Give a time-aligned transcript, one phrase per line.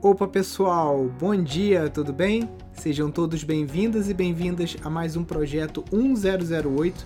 [0.00, 2.48] Opa pessoal, bom dia, tudo bem?
[2.72, 7.04] Sejam todos bem-vindas e bem-vindas a mais um projeto 1008.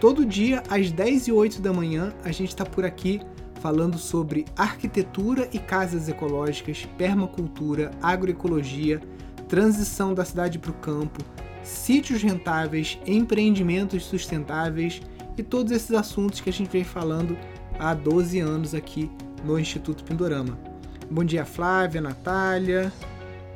[0.00, 3.20] Todo dia às 10 e 8 da manhã a gente está por aqui
[3.60, 9.02] falando sobre arquitetura e casas ecológicas, permacultura, agroecologia,
[9.46, 11.22] transição da cidade para o campo,
[11.62, 15.02] sítios rentáveis, empreendimentos sustentáveis
[15.36, 17.36] e todos esses assuntos que a gente vem falando
[17.78, 19.10] há 12 anos aqui
[19.44, 20.69] no Instituto Pindorama.
[21.12, 22.92] Bom dia, Flávia, Natália.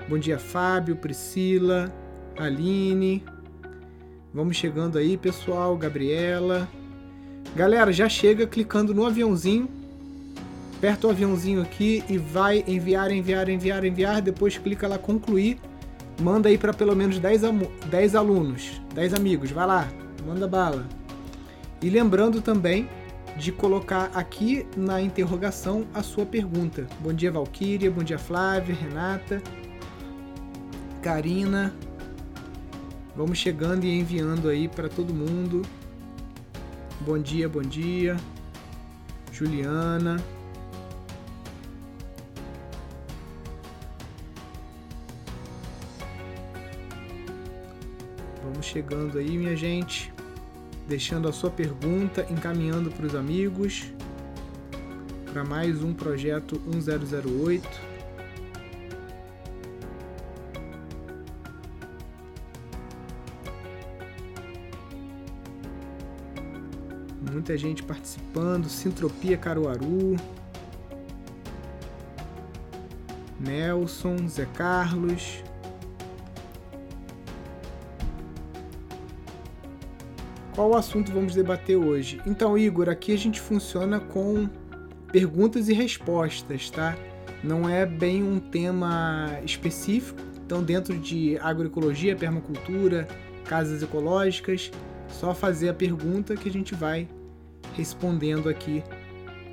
[0.09, 1.89] Bom dia, Fábio, Priscila,
[2.37, 3.23] Aline.
[4.35, 5.77] Vamos chegando aí, pessoal.
[5.77, 6.69] Gabriela.
[7.55, 9.69] Galera, já chega clicando no aviãozinho.
[10.79, 14.21] Aperta o aviãozinho aqui e vai enviar, enviar, enviar, enviar.
[14.21, 15.61] Depois clica lá concluir.
[16.21, 17.43] Manda aí para pelo menos 10,
[17.89, 19.53] 10 alunos, 10 amigos.
[19.53, 19.89] Vai lá,
[20.27, 20.85] manda bala.
[21.81, 22.89] E lembrando também
[23.37, 26.87] de colocar aqui na interrogação a sua pergunta.
[27.01, 27.91] Bom dia, Valquíria.
[27.91, 29.43] Bom dia, Flávia, Renata,
[31.03, 31.75] Karina.
[33.17, 35.63] Vamos chegando e enviando aí para todo mundo.
[37.01, 38.17] Bom dia, bom dia.
[39.33, 40.23] Juliana.
[48.45, 50.14] Vamos chegando aí, minha gente
[50.87, 53.93] deixando a sua pergunta, encaminhando para os amigos
[55.35, 57.69] para mais um projeto 1008.
[67.33, 70.15] Muita gente participando, Sintropia Caruaru,
[73.41, 75.43] Nelson, Zé Carlos,
[80.55, 82.21] Qual assunto vamos debater hoje?
[82.25, 84.49] Então, Igor, aqui a gente funciona com
[85.11, 86.97] perguntas e respostas, tá?
[87.43, 90.21] Não é bem um tema específico.
[90.47, 93.09] Então, dentro de agroecologia, permacultura,
[93.47, 94.71] casas ecológicas,
[95.09, 97.09] só fazer a pergunta que a gente vai
[97.73, 98.85] respondendo aqui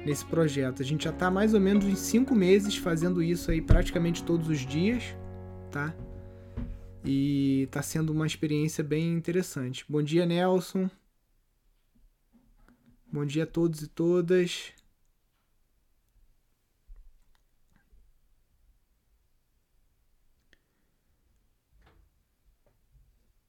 [0.05, 0.83] nesse projeto.
[0.83, 4.47] A gente já está mais ou menos em cinco meses fazendo isso aí praticamente todos
[4.47, 5.15] os dias,
[5.71, 5.91] tá?
[7.03, 9.83] E está sendo uma experiência bem interessante.
[9.89, 10.87] Bom dia, Nelson.
[13.13, 14.71] Bom dia a todos e todas.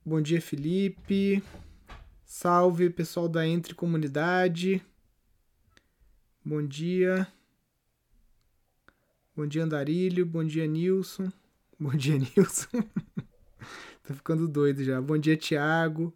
[0.05, 1.41] Bom dia, Felipe.
[2.25, 4.83] Salve, pessoal da Entre Comunidade.
[6.45, 7.29] Bom dia.
[9.37, 10.27] Bom dia, Andarilho.
[10.27, 11.31] Bom dia, Nilson.
[11.79, 12.83] Bom dia, Nilson.
[14.03, 15.01] Tô ficando doido já.
[15.01, 16.13] Bom dia, Tiago.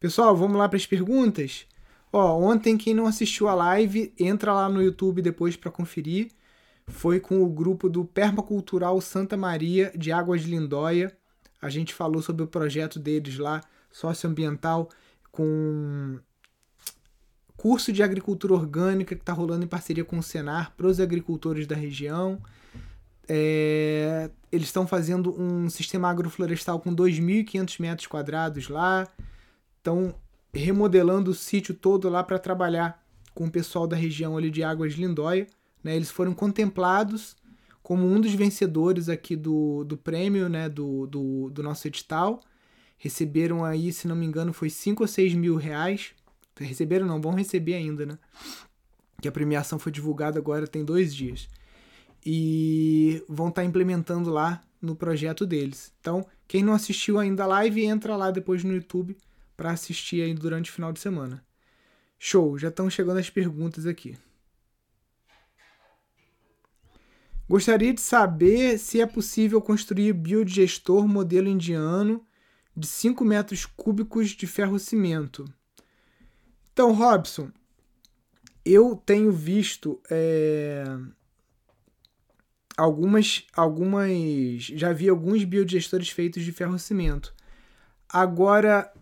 [0.00, 1.66] Pessoal, vamos lá para as perguntas?
[2.12, 6.28] Ó, ontem quem não assistiu a live, entra lá no YouTube depois para conferir.
[6.86, 11.12] Foi com o grupo do Permacultural Santa Maria de Águas de Lindóia.
[11.60, 13.60] A gente falou sobre o projeto deles lá,
[13.90, 14.88] socioambiental,
[15.32, 16.20] com
[17.56, 21.66] curso de agricultura orgânica que está rolando em parceria com o Senar para os agricultores
[21.66, 22.40] da região.
[23.28, 29.08] É, eles estão fazendo um sistema agroflorestal com 2.500 metros quadrados lá.
[29.88, 30.14] Estão
[30.52, 34.92] remodelando o sítio todo lá para trabalhar com o pessoal da região ali de Águas
[34.92, 35.46] de Lindóia.
[35.82, 35.96] Né?
[35.96, 37.34] Eles foram contemplados
[37.82, 40.68] como um dos vencedores aqui do, do prêmio né?
[40.68, 42.38] do, do, do nosso edital.
[42.98, 46.10] Receberam aí, se não me engano, foi 5 ou 6 mil reais.
[46.60, 48.18] Receberam não, vão receber ainda, né?
[49.22, 51.48] Que a premiação foi divulgada agora tem dois dias
[52.26, 55.94] e vão estar tá implementando lá no projeto deles.
[55.98, 59.16] Então, quem não assistiu ainda a live, entra lá depois no YouTube
[59.58, 61.44] para assistir aí durante o final de semana.
[62.16, 64.16] Show, já estão chegando as perguntas aqui.
[67.48, 72.24] Gostaria de saber se é possível construir biodigestor modelo indiano
[72.76, 75.44] de 5 metros cúbicos de ferro-cimento.
[76.72, 77.50] Então, Robson,
[78.64, 80.84] eu tenho visto é,
[82.76, 84.62] algumas, algumas.
[84.62, 87.34] Já vi alguns biodigestores feitos de ferro-cimento.
[88.08, 88.92] Agora,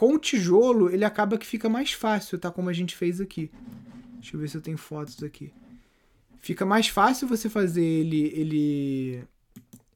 [0.00, 2.50] com o tijolo, ele acaba que fica mais fácil, tá?
[2.50, 3.50] Como a gente fez aqui.
[4.14, 5.52] Deixa eu ver se eu tenho fotos aqui.
[6.38, 9.24] Fica mais fácil você fazer ele, ele,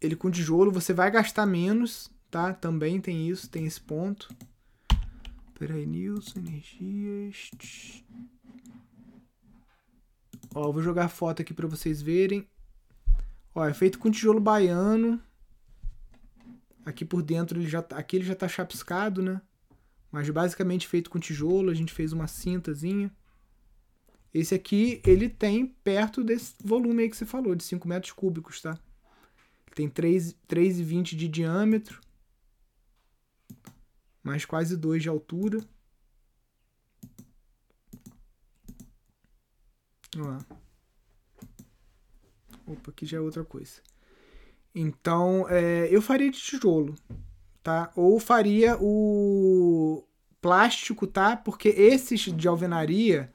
[0.03, 0.71] ele com tijolo.
[0.73, 2.53] Você vai gastar menos, tá?
[2.53, 4.29] Também tem isso, tem esse ponto.
[5.59, 7.51] Peraí, Nilson, energias.
[10.55, 12.47] Ó, vou jogar foto aqui para vocês verem.
[13.55, 15.19] Ó, é feito com tijolo baiano.
[16.85, 19.41] Aqui por dentro ele já tá, aqui ele já tá chapiscado, né?
[20.15, 23.13] Mas basicamente feito com tijolo, a gente fez uma cintazinha.
[24.33, 28.63] Esse aqui, ele tem perto desse volume aí que você falou, de 5 metros cúbicos,
[28.63, 28.79] tá?
[29.75, 32.01] Tem 3,20 de diâmetro,
[34.23, 35.59] mais quase 2 de altura.
[40.17, 40.39] Ó.
[42.69, 43.83] Opa, aqui já é outra coisa.
[44.73, 46.95] Então, é, eu faria de tijolo,
[47.65, 47.91] tá?
[47.97, 50.05] Ou faria o
[50.41, 51.35] plástico, tá?
[51.35, 53.33] Porque esses de alvenaria,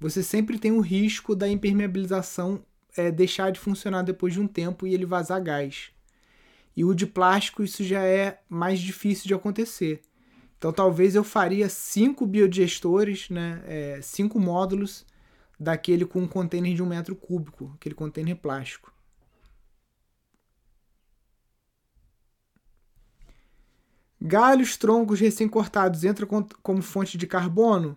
[0.00, 2.64] você sempre tem o risco da impermeabilização
[2.96, 5.90] é, deixar de funcionar depois de um tempo e ele vazar gás.
[6.74, 10.00] E o de plástico, isso já é mais difícil de acontecer.
[10.56, 13.62] Então, talvez eu faria cinco biodigestores, né?
[13.66, 15.04] É, cinco módulos
[15.60, 18.95] daquele com um container de um metro cúbico, aquele container plástico.
[24.26, 26.28] Galhos, troncos recém-cortados entram
[26.62, 27.96] como fonte de carbono?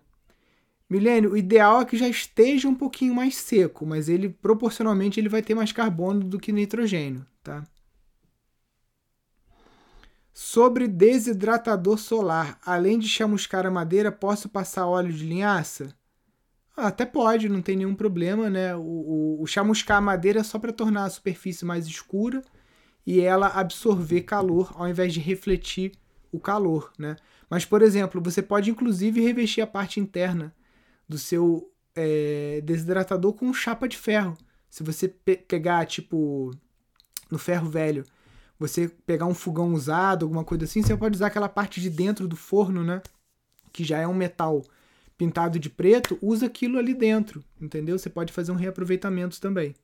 [0.88, 5.28] Milênio, o ideal é que já esteja um pouquinho mais seco, mas ele proporcionalmente ele
[5.28, 7.64] vai ter mais carbono do que nitrogênio, tá?
[10.32, 15.94] Sobre desidratador solar, além de chamuscar a madeira, posso passar óleo de linhaça?
[16.76, 18.74] Ah, até pode, não tem nenhum problema, né?
[18.74, 22.42] O, o, o chamuscar a madeira é só para tornar a superfície mais escura
[23.06, 25.92] e ela absorver calor ao invés de refletir
[26.32, 27.16] o calor, né?
[27.48, 30.54] Mas, por exemplo, você pode inclusive revestir a parte interna
[31.08, 34.36] do seu é, desidratador com chapa de ferro.
[34.68, 36.52] Se você pe pegar, tipo,
[37.30, 38.04] no ferro velho,
[38.58, 42.28] você pegar um fogão usado, alguma coisa assim, você pode usar aquela parte de dentro
[42.28, 43.02] do forno, né?
[43.72, 44.62] Que já é um metal
[45.16, 47.98] pintado de preto, usa aquilo ali dentro, entendeu?
[47.98, 49.74] Você pode fazer um reaproveitamento também.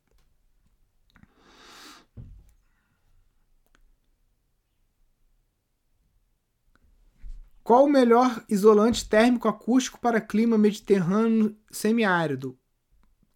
[7.67, 12.57] Qual o melhor isolante térmico acústico para clima mediterrâneo semiárido?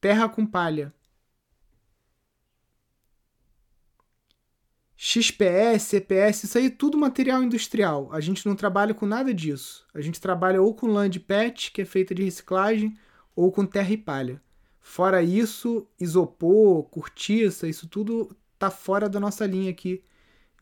[0.01, 0.95] Terra com palha.
[4.97, 8.09] XPS, CPS, isso aí é tudo material industrial.
[8.13, 9.85] A gente não trabalha com nada disso.
[9.93, 12.97] A gente trabalha ou com de PET, que é feita de reciclagem,
[13.35, 14.41] ou com terra e palha.
[14.79, 20.05] Fora isso, isopor, cortiça, isso tudo tá fora da nossa linha aqui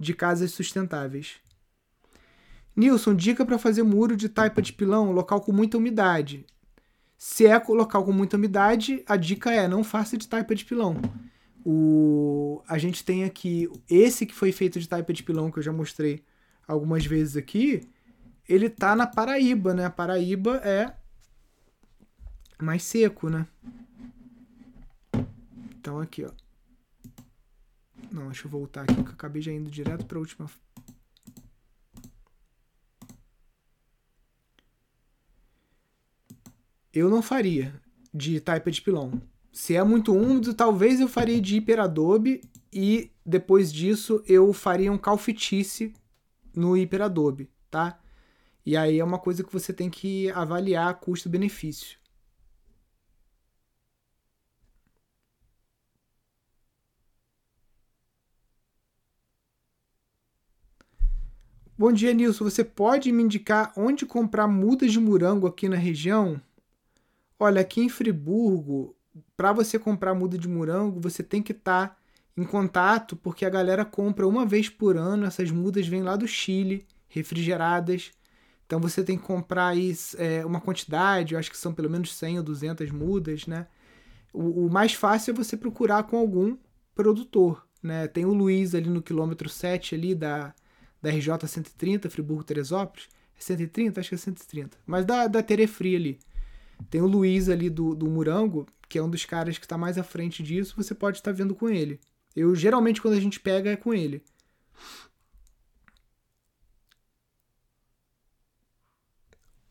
[0.00, 1.46] de casas sustentáveis.
[2.78, 6.46] Nilson, dica para fazer muro de taipa de pilão, local com muita umidade.
[7.16, 10.96] Se é local com muita umidade, a dica é não faça de taipa de pilão.
[11.64, 15.62] O, a gente tem aqui esse que foi feito de taipa de pilão que eu
[15.62, 16.24] já mostrei
[16.68, 17.80] algumas vezes aqui.
[18.48, 19.84] Ele tá na Paraíba, né?
[19.84, 20.94] A Paraíba é
[22.62, 23.44] mais seco, né?
[25.72, 26.30] Então aqui, ó.
[28.12, 30.48] Não, deixa eu voltar aqui que eu acabei já indo direto para a última
[36.98, 37.80] Eu não faria
[38.12, 39.22] de taipa de pilão.
[39.52, 42.40] Se é muito úmido, talvez eu faria de hiperadobe
[42.72, 45.94] e depois disso eu faria um calfitice
[46.52, 48.00] no hiperadobe, tá?
[48.66, 51.98] E aí é uma coisa que você tem que avaliar custo-benefício.
[61.78, 62.42] Bom dia, Nilson.
[62.42, 66.42] Você pode me indicar onde comprar mudas de morango aqui na região?
[67.38, 68.96] Olha, aqui em Friburgo,
[69.36, 71.96] para você comprar muda de morango, você tem que estar tá
[72.36, 75.26] em contato, porque a galera compra uma vez por ano.
[75.26, 78.12] Essas mudas vêm lá do Chile, refrigeradas.
[78.66, 82.14] Então você tem que comprar aí, é, uma quantidade, eu acho que são pelo menos
[82.14, 83.66] 100 ou 200 mudas, né?
[84.32, 86.56] O, o, mais fácil é você procurar com algum
[86.94, 88.06] produtor, né?
[88.08, 90.54] Tem o Luiz ali no quilômetro 7 ali da,
[91.00, 93.08] da RJ 130, Friburgo-Teresópolis.
[93.38, 94.00] É 130?
[94.00, 94.76] Acho que é 130.
[94.86, 96.18] Mas da, da Terefri ali.
[96.90, 99.98] Tem o Luiz ali do, do Murango, que é um dos caras que está mais
[99.98, 102.00] à frente disso, você pode estar vendo com ele.
[102.34, 104.22] Eu geralmente quando a gente pega é com ele.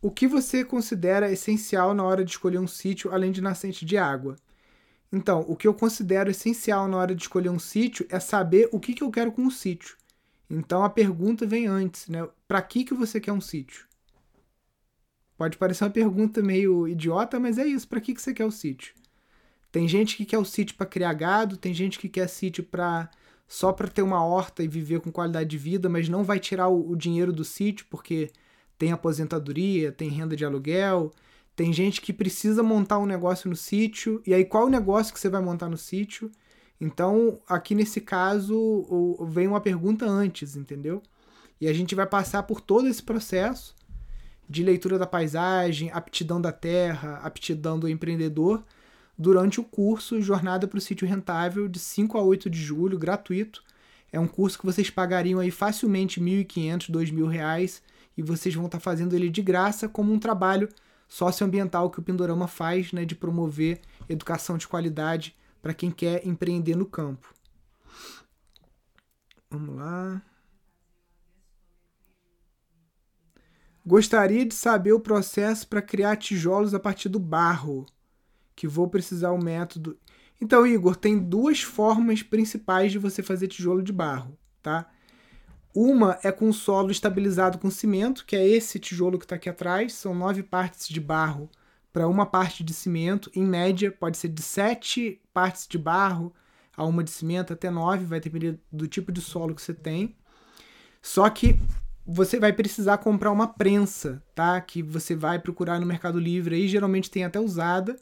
[0.02, 3.98] O que você considera essencial na hora de escolher um sítio além de nascente de
[3.98, 4.36] água?
[5.12, 8.80] Então, o que eu considero essencial na hora de escolher um sítio é saber o
[8.80, 9.98] que, que eu quero com o sítio.
[10.50, 12.28] Então a pergunta vem antes, né?
[12.48, 13.86] Para que, que você quer um sítio?
[15.38, 17.88] Pode parecer uma pergunta meio idiota, mas é isso.
[17.88, 18.96] Para que, que você quer o sítio?
[19.72, 23.10] Tem gente que quer o sítio para criar gado, tem gente que quer sítio para
[23.48, 26.68] só para ter uma horta e viver com qualidade de vida, mas não vai tirar
[26.68, 28.30] o, o dinheiro do sítio porque
[28.78, 31.14] tem aposentadoria, tem renda de aluguel.
[31.56, 34.22] Tem gente que precisa montar um negócio no sítio.
[34.28, 36.32] E aí, qual o negócio que você vai montar no sítio?
[36.80, 41.02] Então, aqui nesse caso, vem uma pergunta antes, entendeu?
[41.60, 43.76] E a gente vai passar por todo esse processo
[44.50, 48.64] de leitura da paisagem, aptidão da terra, aptidão do empreendedor,
[49.18, 53.64] durante o curso Jornada para o Sítio Rentável, de 5 a 8 de julho, gratuito.
[54.12, 57.82] É um curso que vocês pagariam aí facilmente R$ 1.500, R$ 2.000
[58.18, 60.70] e vocês vão estar tá fazendo ele de graça como um trabalho
[61.08, 66.76] socioambiental que o Pindorama faz, né, de promover educação de qualidade para quem quer empreender
[66.76, 67.34] no campo.
[69.50, 70.22] Vamos lá.
[73.88, 77.86] Gostaria de saber o processo para criar tijolos a partir do barro,
[78.54, 79.98] que vou precisar o método.
[80.42, 84.90] Então, Igor, tem duas formas principais de você fazer tijolo de barro, tá?
[85.74, 89.94] Uma é com solo estabilizado com cimento, que é esse tijolo que está aqui atrás.
[89.94, 91.50] São nove partes de barro
[91.94, 93.32] para uma parte de cimento.
[93.34, 96.34] Em média, pode ser de sete partes de barro
[96.76, 100.14] a uma de cimento, até nove, vai depender do tipo de solo que você tem.
[101.02, 101.58] Só que
[102.08, 104.60] você vai precisar comprar uma prensa, tá?
[104.62, 107.98] Que você vai procurar no Mercado Livre aí, geralmente tem até usada.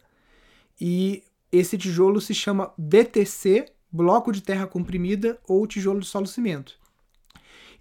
[0.80, 6.78] E esse tijolo se chama BTC, bloco de terra comprimida ou tijolo de solo cimento.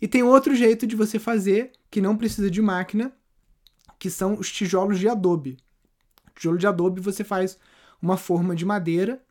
[0.00, 3.12] E tem outro jeito de você fazer que não precisa de máquina,
[3.98, 5.58] que são os tijolos de adobe.
[6.34, 7.58] tijolo de adobe você faz
[8.00, 9.22] uma forma de madeira.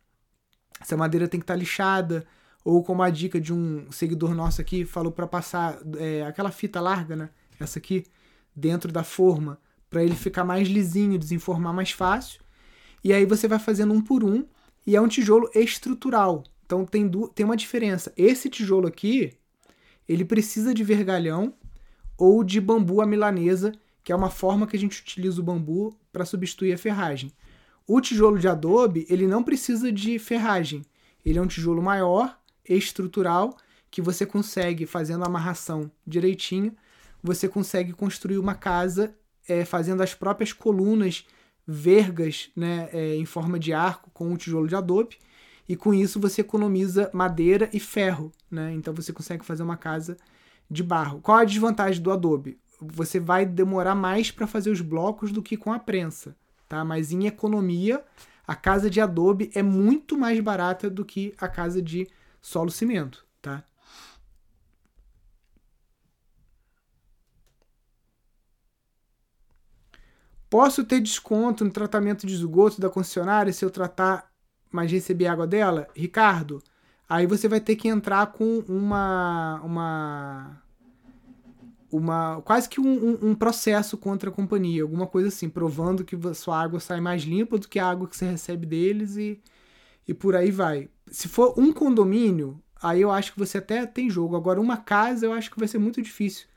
[0.79, 2.23] Essa madeira tem que estar lixada,
[2.63, 6.79] ou como a dica de um seguidor nosso aqui falou para passar é, aquela fita
[6.79, 7.29] larga, né?
[7.59, 8.05] Essa aqui,
[8.55, 12.41] dentro da forma, para ele ficar mais lisinho, desenformar mais fácil.
[13.03, 14.45] E aí você vai fazendo um por um,
[14.87, 16.43] e é um tijolo estrutural.
[16.65, 18.13] Então tem, tem uma diferença.
[18.15, 19.33] Esse tijolo aqui,
[20.07, 21.53] ele precisa de vergalhão
[22.17, 25.97] ou de bambu à milanesa, que é uma forma que a gente utiliza o bambu
[26.11, 27.31] para substituir a ferragem.
[27.85, 30.83] O tijolo de adobe, ele não precisa de ferragem.
[31.25, 33.57] Ele é um tijolo maior estrutural
[33.89, 36.75] que você consegue, fazendo a amarração direitinho,
[37.21, 39.15] você consegue construir uma casa
[39.47, 41.25] é, fazendo as próprias colunas
[41.65, 45.17] vergas né, é, em forma de arco com o tijolo de adobe
[45.67, 48.73] e com isso você economiza madeira e ferro, né?
[48.73, 50.17] Então você consegue fazer uma casa
[50.69, 51.21] de barro.
[51.21, 52.59] Qual a desvantagem do adobe?
[52.81, 56.35] Você vai demorar mais para fazer os blocos do que com a prensa,
[56.67, 56.83] tá?
[56.83, 58.03] Mas em economia,
[58.45, 62.07] a casa de adobe é muito mais barata do que a casa de
[62.43, 63.63] solo cimento, tá?
[70.49, 74.29] Posso ter desconto no tratamento de esgoto da concessionária se eu tratar,
[74.71, 75.87] mas receber água dela?
[75.95, 76.61] Ricardo,
[77.09, 80.63] aí você vai ter que entrar com uma uma
[81.91, 86.17] uma quase que um, um, um, processo contra a companhia, alguma coisa assim, provando que
[86.35, 89.41] sua água sai mais limpa do que a água que você recebe deles e,
[90.07, 94.09] e por aí vai se for um condomínio, aí eu acho que você até tem
[94.09, 94.35] jogo.
[94.35, 96.47] Agora, uma casa, eu acho que vai ser muito difícil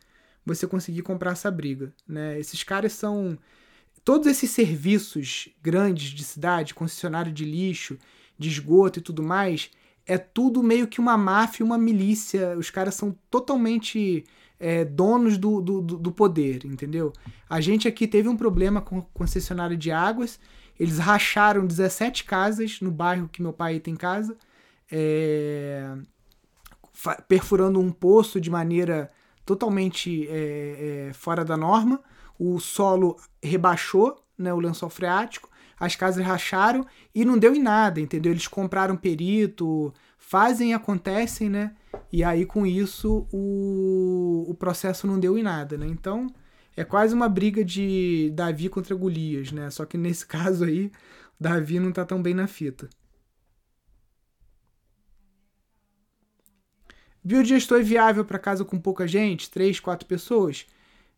[0.47, 1.93] você conseguir comprar essa briga.
[2.09, 2.41] Né?
[2.41, 3.39] Esses caras são.
[4.03, 7.99] Todos esses serviços grandes de cidade, concessionário de lixo,
[8.39, 9.71] de esgoto e tudo mais,
[10.07, 12.57] é tudo meio que uma máfia, uma milícia.
[12.57, 14.25] Os caras são totalmente
[14.59, 17.13] é, donos do, do, do poder, entendeu?
[17.51, 20.41] A gente aqui teve um problema com concessionário de águas.
[20.81, 24.35] Eles racharam 17 casas no bairro que meu pai tem casa
[24.91, 25.95] é,
[27.29, 29.11] perfurando um poço de maneira
[29.45, 32.01] totalmente é, é, fora da norma.
[32.39, 38.01] O solo rebaixou, né, o lençol freático, as casas racharam e não deu em nada,
[38.01, 38.33] entendeu?
[38.33, 41.75] Eles compraram perito, fazem e acontecem, né?
[42.13, 45.87] E aí com isso o, o processo não deu em nada, né?
[45.87, 46.27] Então
[46.77, 49.71] é quase uma briga de Davi contra Golias, né?
[49.71, 50.91] Só que nesse caso aí,
[51.39, 52.89] Davi não tá tão bem na fita.
[57.27, 60.65] Biodigestor é viável para casa com pouca gente, 3, 4 pessoas?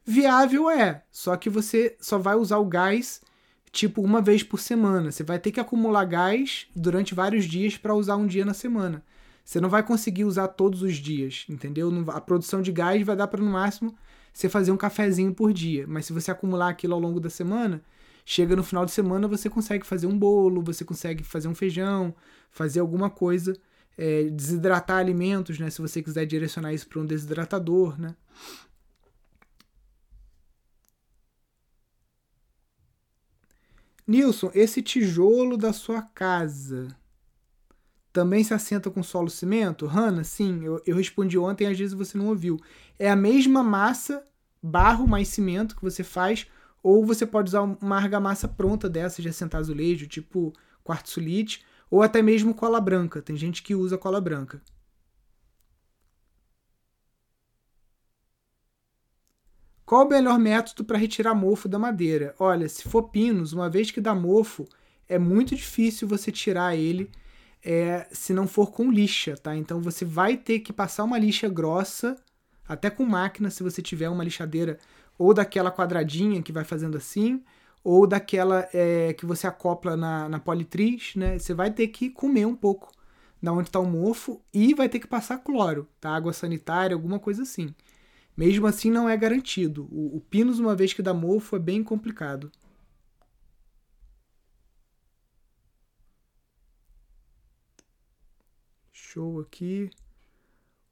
[0.07, 3.21] Viável é, só que você só vai usar o gás
[3.71, 5.13] tipo uma vez por semana.
[5.13, 9.05] Você vai ter que acumular gás durante vários dias para usar um dia na semana.
[9.45, 11.93] Você não vai conseguir usar todos os dias, entendeu?
[12.09, 13.95] A produção de gás vai dar para no máximo
[14.33, 17.83] você fazer um cafezinho por dia, mas se você acumular aquilo ao longo da semana,
[18.25, 22.15] chega no final de semana você consegue fazer um bolo, você consegue fazer um feijão,
[22.51, 23.55] fazer alguma coisa
[23.99, 25.69] é, desidratar alimentos, né?
[25.69, 28.15] Se você quiser direcionar isso para um desidratador, né?
[34.07, 36.89] Nilson, esse tijolo da sua casa
[38.11, 39.85] também se assenta com solo cimento?
[39.85, 42.59] Hanna, sim, eu, eu respondi ontem, às vezes você não ouviu.
[42.99, 44.27] É a mesma massa,
[44.63, 46.47] barro mais cimento que você faz,
[46.83, 52.23] ou você pode usar uma argamassa pronta dessa de assentar azulejo, tipo quartzolite, ou até
[52.23, 53.23] mesmo cola branca.
[53.23, 54.61] Tem gente que usa cola branca.
[59.85, 62.35] Qual o melhor método para retirar mofo da madeira?
[62.39, 64.69] Olha, se for pinos, uma vez que dá mofo,
[65.09, 67.11] é muito difícil você tirar ele
[67.65, 69.57] é, se não for com lixa, tá?
[69.57, 72.17] Então você vai ter que passar uma lixa grossa,
[72.69, 74.79] até com máquina, se você tiver uma lixadeira
[75.19, 77.43] ou daquela quadradinha que vai fazendo assim,
[77.83, 81.39] ou daquela é, que você acopla na, na politriz, né?
[81.39, 82.93] Você vai ter que comer um pouco
[83.43, 86.11] da onde está o mofo e vai ter que passar cloro, tá?
[86.11, 87.75] Água sanitária, alguma coisa assim.
[88.37, 89.89] Mesmo assim, não é garantido.
[89.91, 92.51] O, o Pinus, uma vez que dá mofo, é bem complicado.
[98.93, 99.91] Show aqui.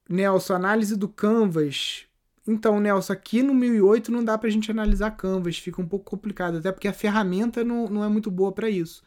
[0.08, 2.06] Nelson, análise do Canvas.
[2.46, 6.04] Então, Nelson, aqui no 1008 não dá para a gente analisar Canvas, fica um pouco
[6.04, 9.02] complicado, até porque a ferramenta não, não é muito boa para isso.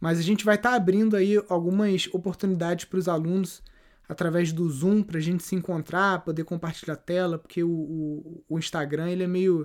[0.00, 3.62] Mas a gente vai estar tá abrindo aí algumas oportunidades para os alunos
[4.08, 8.44] através do Zoom para a gente se encontrar, poder compartilhar a tela, porque o, o,
[8.48, 9.64] o Instagram ele é meio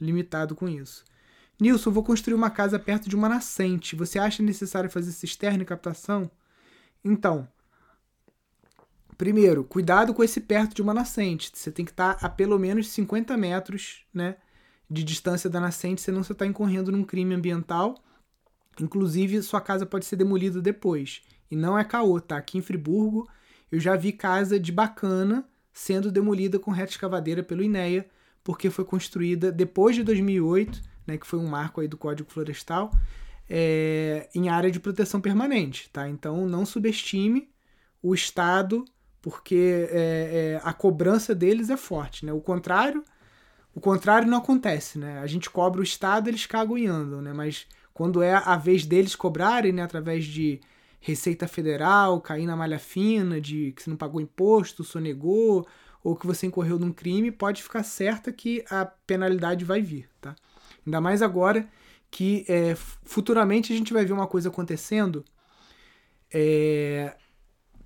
[0.00, 1.04] limitado com isso.
[1.60, 3.96] Nilson, vou construir uma casa perto de uma nascente.
[3.96, 6.30] Você acha necessário fazer cisterna e captação?
[7.04, 7.48] Então,
[9.22, 11.52] primeiro, cuidado com esse perto de uma nascente.
[11.54, 14.34] Você tem que estar tá a pelo menos 50 metros né,
[14.90, 18.02] de distância da nascente, senão você está incorrendo num crime ambiental.
[18.80, 21.22] Inclusive, sua casa pode ser demolida depois.
[21.48, 22.36] E não é caô, tá?
[22.36, 23.28] Aqui em Friburgo,
[23.70, 28.04] eu já vi casa de bacana sendo demolida com reta escavadeira pelo INEA,
[28.42, 32.90] porque foi construída depois de 2008, né, que foi um marco aí do Código Florestal,
[33.48, 35.88] é, em área de proteção permanente.
[35.90, 36.08] Tá?
[36.08, 37.52] Então não subestime
[38.02, 38.84] o Estado,
[39.22, 42.26] porque é, é, a cobrança deles é forte.
[42.26, 42.32] Né?
[42.32, 43.04] O contrário,
[43.74, 44.98] o contrário não acontece.
[44.98, 45.20] Né?
[45.20, 47.32] A gente cobra o Estado, eles cagam e andam, né?
[47.32, 50.60] mas quando é a vez deles cobrarem, né, através de
[50.98, 55.66] Receita Federal, cair na malha fina de que você não pagou imposto, sonegou,
[56.02, 60.34] ou que você incorreu num crime, pode ficar certa que a penalidade vai vir, tá?
[60.84, 61.68] Ainda mais agora
[62.10, 62.74] que é,
[63.04, 65.24] futuramente a gente vai ver uma coisa acontecendo.
[66.32, 67.14] É,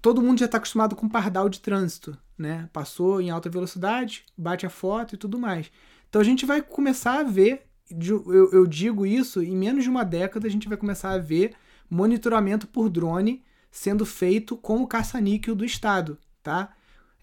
[0.07, 2.71] todo mundo já está acostumado com pardal de trânsito, né?
[2.73, 5.69] Passou em alta velocidade, bate a foto e tudo mais.
[6.09, 10.47] Então a gente vai começar a ver, eu, digo isso, em menos de uma década
[10.47, 11.55] a gente vai começar a ver
[11.91, 16.73] monitoramento por drone sendo feito com o caça-níquel do Estado, tá?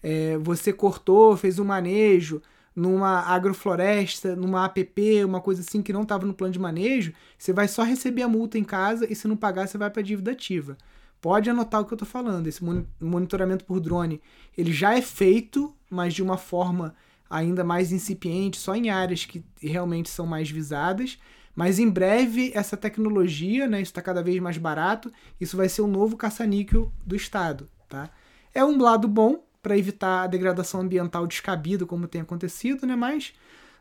[0.02, 2.42] É, você cortou, fez um manejo
[2.76, 7.50] numa agrofloresta, numa APP, uma coisa assim que não estava no plano de manejo, você
[7.50, 10.04] vai só receber a multa em casa e se não pagar você vai para a
[10.04, 10.76] dívida ativa.
[11.24, 12.48] Pode anotar o que eu estou falando.
[12.48, 12.62] Esse
[13.00, 14.20] monitoramento por drone
[14.58, 16.94] ele já é feito, mas de uma forma
[17.30, 21.18] ainda mais incipiente, só em áreas que realmente são mais visadas.
[21.56, 25.10] Mas em breve essa tecnologia, né, isso está cada vez mais barato,
[25.40, 27.70] isso vai ser o novo caça-níquel do Estado.
[27.88, 28.10] Tá?
[28.52, 32.94] É um lado bom para evitar a degradação ambiental descabida, como tem acontecido, né?
[32.94, 33.32] mas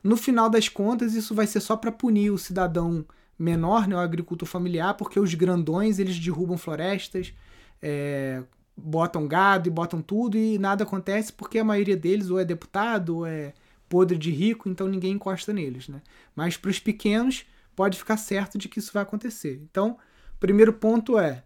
[0.02, 3.06] no final das contas isso vai ser só para punir o cidadão
[3.44, 7.34] menor, né, o agricultor familiar, porque os grandões eles derrubam florestas,
[7.82, 8.42] é,
[8.76, 13.18] botam gado e botam tudo e nada acontece porque a maioria deles ou é deputado
[13.18, 13.54] ou é
[13.90, 15.90] podre de rico, então ninguém encosta neles.
[15.90, 16.02] Né?
[16.36, 19.62] Mas para os pequenos pode ficar certo de que isso vai acontecer.
[19.70, 19.98] Então,
[20.40, 21.44] primeiro ponto é: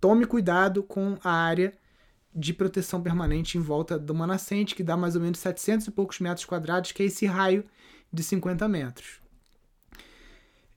[0.00, 1.74] tome cuidado com a área
[2.34, 5.90] de proteção permanente em volta de uma nascente, que dá mais ou menos 700 e
[5.90, 7.64] poucos metros quadrados, que é esse raio
[8.10, 9.21] de 50 metros.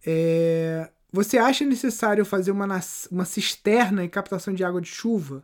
[0.05, 0.89] É...
[1.11, 2.67] Você acha necessário fazer uma,
[3.09, 5.41] uma cisterna em captação de água de chuva?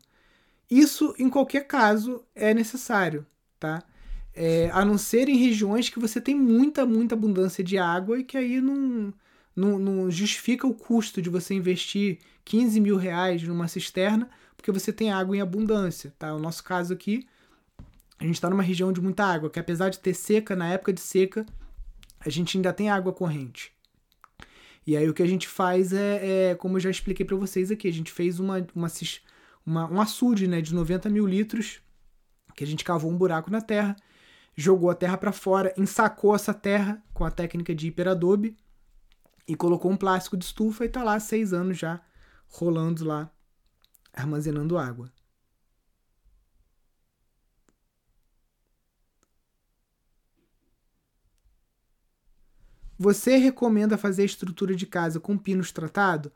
[0.70, 3.26] Isso, em qualquer caso, é necessário,
[3.60, 3.82] tá?
[4.34, 8.24] É, a não ser em regiões que você tem muita, muita abundância de água e
[8.24, 9.14] que aí não,
[9.56, 14.94] não, não justifica o custo de você investir 15 mil reais numa cisterna, porque você
[14.94, 16.34] tem água em abundância, tá?
[16.34, 17.28] O nosso caso aqui,
[18.20, 20.94] a gente está numa região de muita água, que apesar de ter seca, na época
[20.94, 21.46] de seca,
[22.20, 23.74] a gente ainda tem água corrente.
[24.86, 27.70] E aí o que a gente faz é, é como eu já expliquei para vocês
[27.72, 28.88] aqui, a gente fez uma, uma,
[29.66, 31.82] uma, um açude né, de 90 mil litros,
[32.56, 33.96] que a gente cavou um buraco na terra,
[34.56, 38.58] jogou a terra para fora, ensacou essa terra com a técnica de hiperadobe,
[39.48, 42.02] e colocou um plástico de estufa e tá lá seis anos já
[42.48, 43.30] rolando lá,
[44.14, 45.12] armazenando água.
[53.04, 56.32] Você recomenda fazer a estrutura de casa com pinos tratado?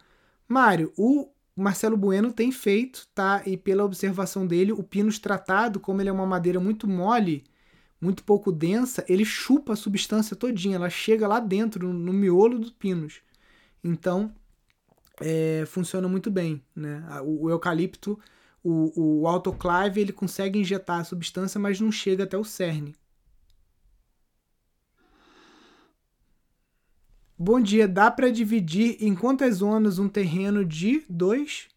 [0.48, 3.44] Mário, o Marcelo Bueno tem feito, tá?
[3.46, 7.44] E pela observação dele, o pinos tratado, como ele é uma madeira muito mole,
[8.02, 12.72] muito pouco densa, ele chupa a substância todinha, ela chega lá dentro, no miolo dos
[12.72, 13.22] pinos.
[13.84, 14.34] Então,
[15.22, 16.64] é, funciona muito bem.
[16.76, 17.06] Né?
[17.24, 18.20] O, o eucalipto,
[18.64, 22.96] o, o autoclave, ele consegue injetar a substância, mas não chega até o cerne.
[27.38, 31.68] Bom dia, dá para dividir em quantas zonas um terreno de 2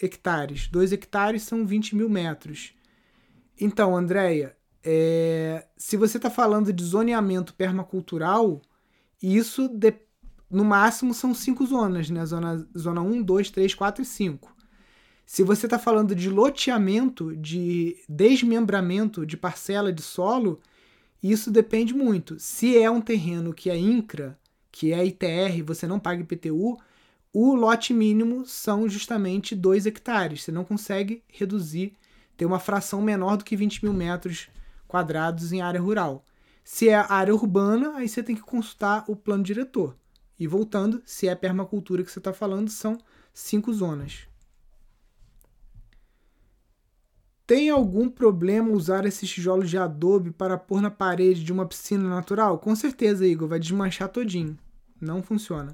[0.00, 0.68] hectares?
[0.68, 2.72] 2 hectares são 20 mil metros.
[3.60, 8.62] Então, Andréia, é, se você está falando de zoneamento permacultural,
[9.22, 9.92] isso de,
[10.50, 12.24] no máximo são cinco zonas, né?
[12.24, 14.56] Zona 1, 2, 3, 4 e 5.
[15.26, 20.58] Se você está falando de loteamento, de desmembramento de parcela de solo,
[21.22, 22.38] isso depende muito.
[22.38, 24.38] Se é um terreno que é INCRA,
[24.70, 26.78] que é ITR, você não paga IPTU,
[27.32, 30.42] o lote mínimo são justamente 2 hectares.
[30.42, 31.94] Você não consegue reduzir,
[32.36, 34.48] ter uma fração menor do que 20 mil metros
[34.86, 36.24] quadrados em área rural.
[36.62, 39.96] Se é área urbana, aí você tem que consultar o plano diretor.
[40.38, 42.96] E voltando, se é permacultura que você está falando, são
[43.34, 44.27] cinco zonas.
[47.48, 52.06] Tem algum problema usar esses tijolos de adobe para pôr na parede de uma piscina
[52.06, 52.58] natural?
[52.58, 54.58] Com certeza, Igor, vai desmanchar todinho.
[55.00, 55.72] Não funciona.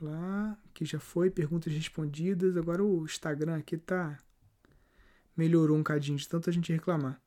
[0.00, 2.56] Lá, que já foi, perguntas respondidas.
[2.56, 4.18] Agora o Instagram aqui tá
[5.36, 7.22] melhorou um cadinho de tanta gente reclamar.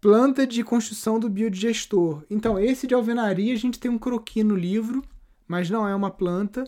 [0.00, 2.24] Planta de construção do biodigestor.
[2.30, 5.02] Então, esse de alvenaria a gente tem um croqui no livro,
[5.46, 6.64] mas não é uma planta.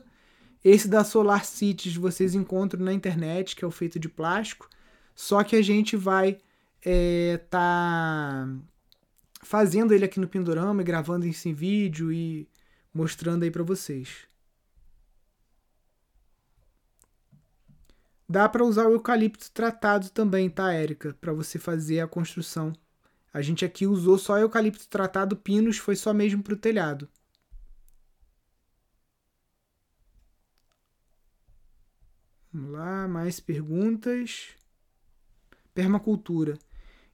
[0.65, 4.69] Esse da Solar Cities vocês encontram na internet, que é o feito de plástico.
[5.15, 6.39] Só que a gente vai
[6.85, 8.49] é, tá
[9.43, 12.49] fazendo ele aqui no Pindorama, gravando isso em vídeo e
[12.93, 14.27] mostrando aí para vocês.
[18.29, 21.17] Dá para usar o eucalipto tratado também, tá, Érica?
[21.21, 22.73] Para você fazer a construção.
[23.33, 27.09] A gente aqui usou só eucalipto tratado, pinos foi só mesmo para o telhado.
[32.57, 34.47] Vamos lá, mais perguntas.
[35.75, 36.59] Permacultura.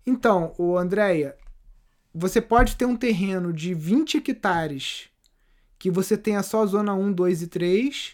[0.06, 1.36] Então, o Andréia,
[2.14, 5.08] você pode ter um terreno de 20 hectares
[5.80, 8.12] que você tenha só a zona 1, 2 e 3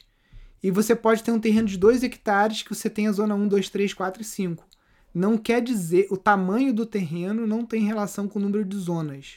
[0.63, 3.47] e você pode ter um terreno de 2 hectares que você tem a zona 1,
[3.47, 4.67] 2, 3, 4 e 5.
[5.13, 9.35] Não quer dizer, o tamanho do terreno não tem relação com o número de zonas.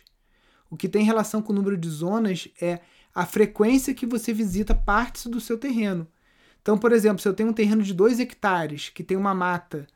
[0.69, 2.80] O que tem relação com o número de zonas é
[3.13, 6.08] a frequência que você visita partes do seu terreno.
[6.62, 9.88] Então, por exemplo, se eu tenho um terreno de 2 hectares, que tem uma mata,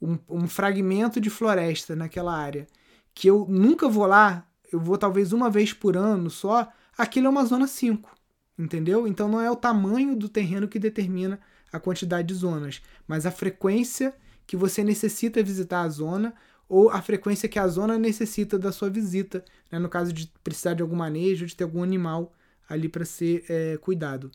[0.00, 2.66] um, um fragmento de floresta naquela área,
[3.14, 7.30] que eu nunca vou lá, eu vou talvez uma vez por ano só, aquilo é
[7.30, 8.18] uma zona 5
[8.58, 9.06] entendeu?
[9.06, 11.38] Então não é o tamanho do terreno que determina
[11.72, 14.14] a quantidade de zonas, mas a frequência
[14.46, 16.34] que você necessita visitar a zona
[16.68, 19.78] ou a frequência que a zona necessita da sua visita, né?
[19.78, 22.32] no caso de precisar de algum manejo, de ter algum animal
[22.68, 24.30] ali para ser é, cuidado.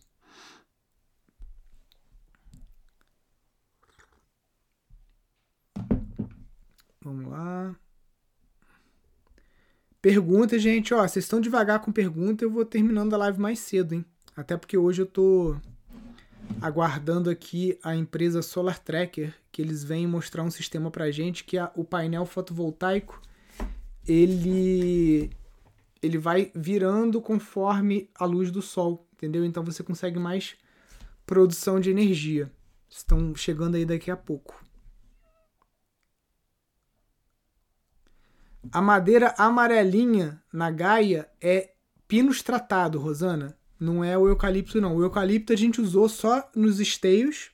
[7.03, 7.75] Vamos lá.
[10.01, 10.93] Pergunta, gente.
[10.93, 14.05] Ó, vocês estão devagar com pergunta, eu vou terminando a live mais cedo, hein?
[14.35, 15.55] Até porque hoje eu tô
[16.61, 21.57] aguardando aqui a empresa Solar Tracker, que eles vêm mostrar um sistema pra gente que
[21.57, 23.21] é o painel fotovoltaico,
[24.07, 25.29] ele
[26.01, 29.45] ele vai virando conforme a luz do sol, entendeu?
[29.45, 30.55] Então você consegue mais
[31.25, 32.51] produção de energia.
[32.89, 34.62] Estão chegando aí daqui a pouco.
[38.71, 41.73] A madeira amarelinha na Gaia é
[42.07, 43.57] pinus tratado, Rosana.
[43.79, 44.95] Não é o eucalipto, não.
[44.95, 47.51] O eucalipto a gente usou só nos esteios,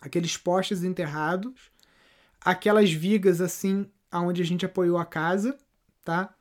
[0.00, 1.70] aqueles postes enterrados,
[2.40, 5.58] aquelas vigas assim, aonde a gente apoiou a casa,
[6.04, 6.34] tá?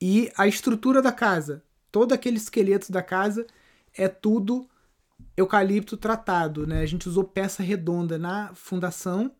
[0.00, 3.46] E a estrutura da casa, todo aquele esqueleto da casa
[3.94, 4.68] é tudo
[5.36, 6.80] eucalipto tratado, né?
[6.80, 9.34] A gente usou peça redonda na fundação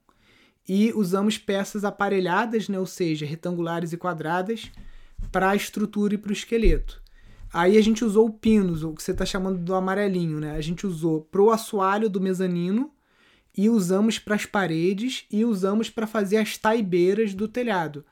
[0.69, 2.79] e usamos peças aparelhadas, né?
[2.79, 4.71] Ou seja, retangulares e quadradas
[5.31, 7.03] para a estrutura e para o esqueleto.
[7.53, 10.57] Aí a gente usou o pinus, o que você está chamando do amarelinho, né?
[10.57, 12.91] A gente usou pro assoalho do mezanino
[13.57, 18.05] e usamos para as paredes e usamos para fazer as taibeiras do telhado.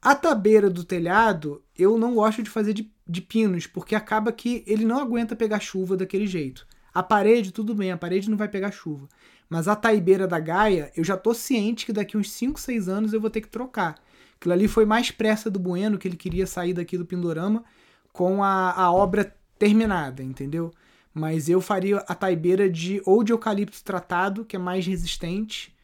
[0.00, 4.62] A tabeira do telhado eu não gosto de fazer de, de pinos, porque acaba que
[4.66, 6.64] ele não aguenta pegar chuva daquele jeito.
[6.94, 9.08] A parede, tudo bem, a parede não vai pegar chuva.
[9.48, 13.12] Mas a taibeira da Gaia, eu já tô ciente que daqui uns 5, 6 anos
[13.12, 13.94] eu vou ter que trocar.
[14.38, 17.64] Aquilo ali foi mais pressa do Bueno, que ele queria sair daqui do Pindorama,
[18.12, 20.72] com a, a obra terminada, entendeu?
[21.14, 25.74] Mas eu faria a taibeira de ou de eucalipto tratado, que é mais resistente,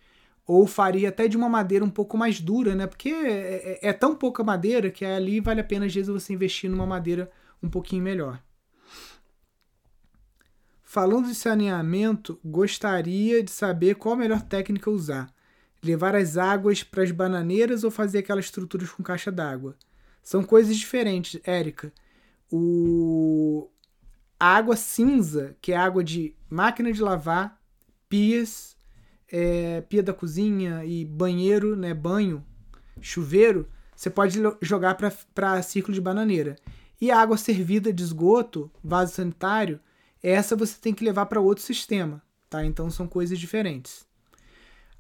[0.46, 2.87] ou faria até de uma madeira um pouco mais dura, né?
[2.87, 6.33] Porque é, é, é tão pouca madeira que ali vale a pena às vezes você
[6.35, 7.31] investir numa madeira
[7.62, 8.42] um pouquinho melhor.
[10.92, 15.33] Falando de saneamento, gostaria de saber qual a melhor técnica usar.
[15.83, 19.74] levar as águas para as bananeiras ou fazer aquelas estruturas com caixa d'água.
[20.22, 21.90] São coisas diferentes, Érica.
[22.50, 23.70] O...
[24.38, 27.59] A água cinza, que é água de máquina de lavar,
[28.07, 28.76] pias,
[29.33, 32.44] é, pia da cozinha e banheiro, né, banho,
[33.00, 34.98] chuveiro, você pode jogar
[35.35, 36.55] para círculo de bananeira.
[37.00, 39.81] E a água servida de esgoto, vaso sanitário,
[40.22, 42.64] essa você tem que levar para outro sistema, tá?
[42.64, 44.06] Então são coisas diferentes.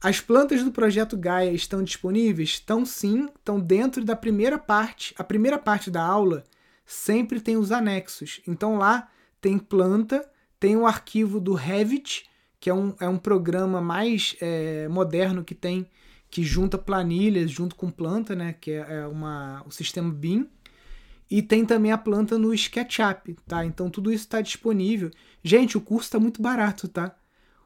[0.02, 2.50] As plantas do projeto Gaia estão disponíveis?
[2.50, 5.14] Estão sim, estão dentro da primeira parte.
[5.16, 6.42] A primeira parte da aula
[6.84, 8.40] sempre tem os anexos.
[8.46, 9.08] Então lá
[9.40, 14.88] tem planta, tem o arquivo do Revit, que é um, é um programa mais é,
[14.88, 15.86] moderno que tem,
[16.28, 18.56] que junta planilhas junto com planta, né?
[18.60, 20.48] Que é, é uma, o sistema BIM.
[21.32, 23.64] E tem também a planta no SketchUp, tá?
[23.64, 25.10] Então tudo isso está disponível.
[25.42, 27.16] Gente, o curso está muito barato, tá?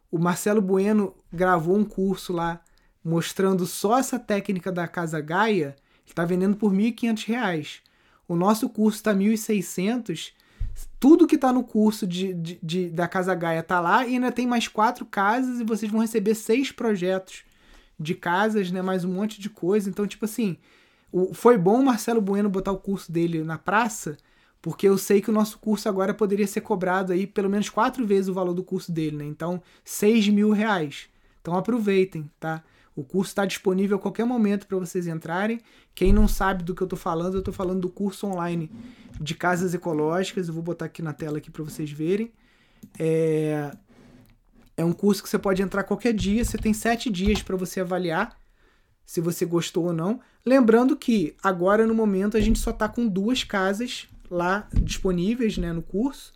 [0.09, 2.61] O Marcelo Bueno gravou um curso lá
[3.03, 5.75] mostrando só essa técnica da Casa Gaia,
[6.05, 7.81] ele está vendendo por R$ 1.500.
[8.29, 10.31] O nosso curso está R$ 1.600.
[11.01, 14.31] Tudo que está no curso de, de, de, da Casa Gaia está lá e ainda
[14.31, 17.43] tem mais quatro casas e vocês vão receber seis projetos
[17.99, 18.81] de casas, né?
[18.81, 19.91] Mais um monte de coisa.
[19.91, 20.57] Então, tipo assim,
[21.17, 24.19] o, foi bom o Marcelo Bueno botar o curso dele na praça,
[24.61, 28.07] porque eu sei que o nosso curso agora poderia ser cobrado aí pelo menos quatro
[28.07, 29.25] vezes o valor do curso dele, né?
[29.25, 31.09] Então, seis mil reais.
[31.41, 32.63] Então aproveitem, tá?
[32.95, 35.59] O curso está disponível a qualquer momento para vocês entrarem.
[35.95, 38.71] Quem não sabe do que eu estou falando, eu estou falando do curso online
[39.19, 40.49] de casas ecológicas.
[40.49, 42.31] Eu vou botar aqui na tela aqui para vocês verem.
[42.99, 43.71] É...
[44.77, 46.45] é um curso que você pode entrar qualquer dia.
[46.45, 48.37] Você tem sete dias para você avaliar
[49.07, 50.21] se você gostou ou não.
[50.45, 55.73] Lembrando que agora no momento a gente só está com duas casas lá disponíveis né,
[55.73, 56.33] no curso.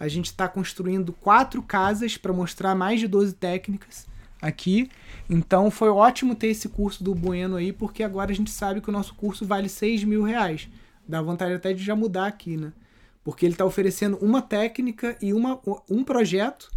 [0.00, 4.06] A gente está construindo quatro casas para mostrar mais de 12 técnicas
[4.40, 4.90] aqui.
[5.28, 8.88] Então foi ótimo ter esse curso do Bueno aí, porque agora a gente sabe que
[8.88, 10.68] o nosso curso vale 6 mil reais.
[11.08, 12.72] Dá vontade até de já mudar aqui, né?
[13.24, 16.70] Porque ele está oferecendo uma técnica e uma, um projeto,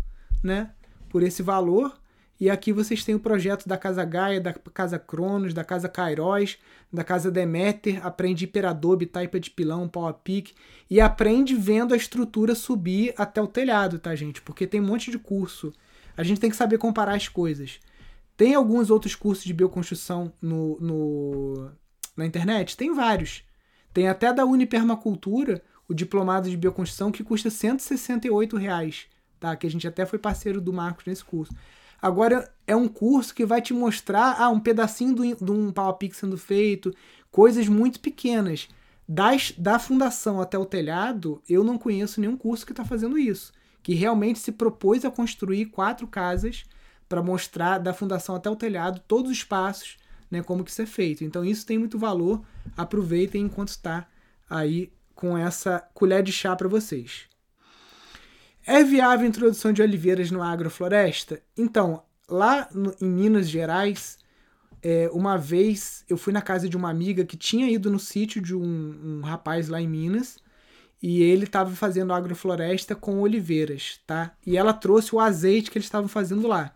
[0.43, 0.71] né?
[1.09, 1.98] Por esse valor.
[2.39, 6.57] E aqui vocês têm o projeto da Casa Gaia, da Casa Cronos, da Casa Kairos,
[6.91, 10.53] da Casa Demeter, aprende Hiperadobe, Taipa de Pilão, Pau a Pique,
[10.89, 14.41] e aprende vendo a estrutura subir até o telhado, tá, gente?
[14.41, 15.73] Porque tem um monte de curso.
[16.15, 17.79] A gente tem que saber comparar as coisas.
[18.37, 21.71] Tem alguns outros cursos de bioconstrução no, no,
[22.15, 22.77] na internet?
[22.77, 23.43] Tem vários.
[23.93, 29.07] Tem até da Unipermacultura, o diplomado de bioconstrução, que custa 168 reais,
[29.41, 29.57] tá?
[29.57, 31.53] Que a gente até foi parceiro do Marcos nesse curso.
[32.01, 36.37] Agora é um curso que vai te mostrar ah, um pedacinho de um pique sendo
[36.37, 36.93] feito,
[37.31, 38.67] coisas muito pequenas.
[39.07, 43.51] Das, da fundação até o telhado, eu não conheço nenhum curso que está fazendo isso.
[43.81, 46.63] Que realmente se propôs a construir quatro casas
[47.07, 49.97] para mostrar da fundação até o telhado todos os passos,
[50.29, 51.23] né, como que isso é feito.
[51.23, 52.41] Então isso tem muito valor.
[52.77, 54.07] Aproveitem enquanto está
[54.47, 57.28] aí com essa colher de chá para vocês.
[58.71, 61.41] É viável a introdução de oliveiras no agrofloresta?
[61.57, 64.19] Então, lá no, em Minas Gerais,
[64.79, 68.39] é, uma vez eu fui na casa de uma amiga que tinha ido no sítio
[68.39, 70.37] de um, um rapaz lá em Minas
[71.01, 74.35] e ele estava fazendo agrofloresta com oliveiras, tá?
[74.45, 76.71] E ela trouxe o azeite que eles estavam fazendo lá.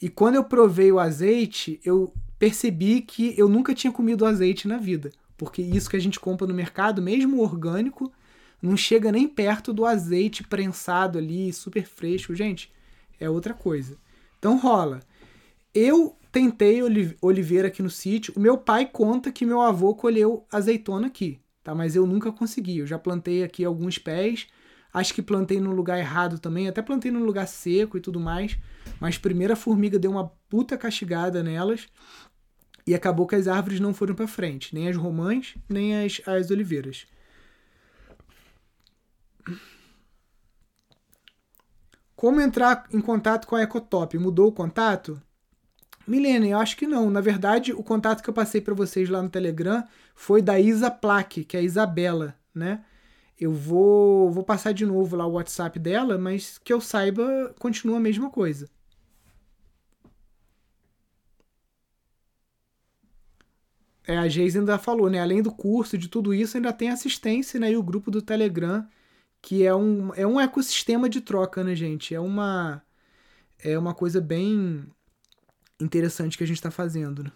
[0.00, 4.76] E quando eu provei o azeite, eu percebi que eu nunca tinha comido azeite na
[4.76, 8.12] vida, porque isso que a gente compra no mercado, mesmo orgânico,
[8.60, 12.34] não chega nem perto do azeite prensado ali, super fresco.
[12.34, 12.72] Gente,
[13.18, 13.96] é outra coisa.
[14.38, 15.00] Então rola.
[15.74, 16.80] Eu tentei
[17.20, 18.32] oliveira aqui no sítio.
[18.36, 21.74] O meu pai conta que meu avô colheu azeitona aqui, tá?
[21.74, 22.78] Mas eu nunca consegui.
[22.78, 24.48] Eu já plantei aqui alguns pés.
[24.92, 26.68] Acho que plantei no lugar errado também.
[26.68, 28.58] Até plantei no lugar seco e tudo mais.
[28.98, 31.86] Mas primeiro a formiga deu uma puta castigada nelas.
[32.86, 34.74] E acabou que as árvores não foram para frente.
[34.74, 37.06] Nem as romãs, nem as, as oliveiras.
[42.16, 44.18] Como entrar em contato com a Ecotop?
[44.18, 45.22] Mudou o contato?
[46.06, 47.10] Milene, eu acho que não.
[47.10, 49.84] Na verdade, o contato que eu passei para vocês lá no Telegram
[50.14, 52.84] foi da Isa Plaque, que é a Isabela, né?
[53.38, 57.98] Eu vou, vou passar de novo lá o WhatsApp dela, mas que eu saiba, continua
[57.98, 58.68] a mesma coisa.
[64.08, 65.20] É, a Geise ainda falou, né?
[65.20, 67.70] Além do curso, de tudo isso, ainda tem assistência, né?
[67.70, 68.84] E o grupo do Telegram
[69.40, 72.14] que é um, é um ecossistema de troca, né, gente?
[72.14, 72.82] É uma,
[73.58, 74.86] é uma coisa bem
[75.80, 77.24] interessante que a gente está fazendo.
[77.24, 77.32] Né?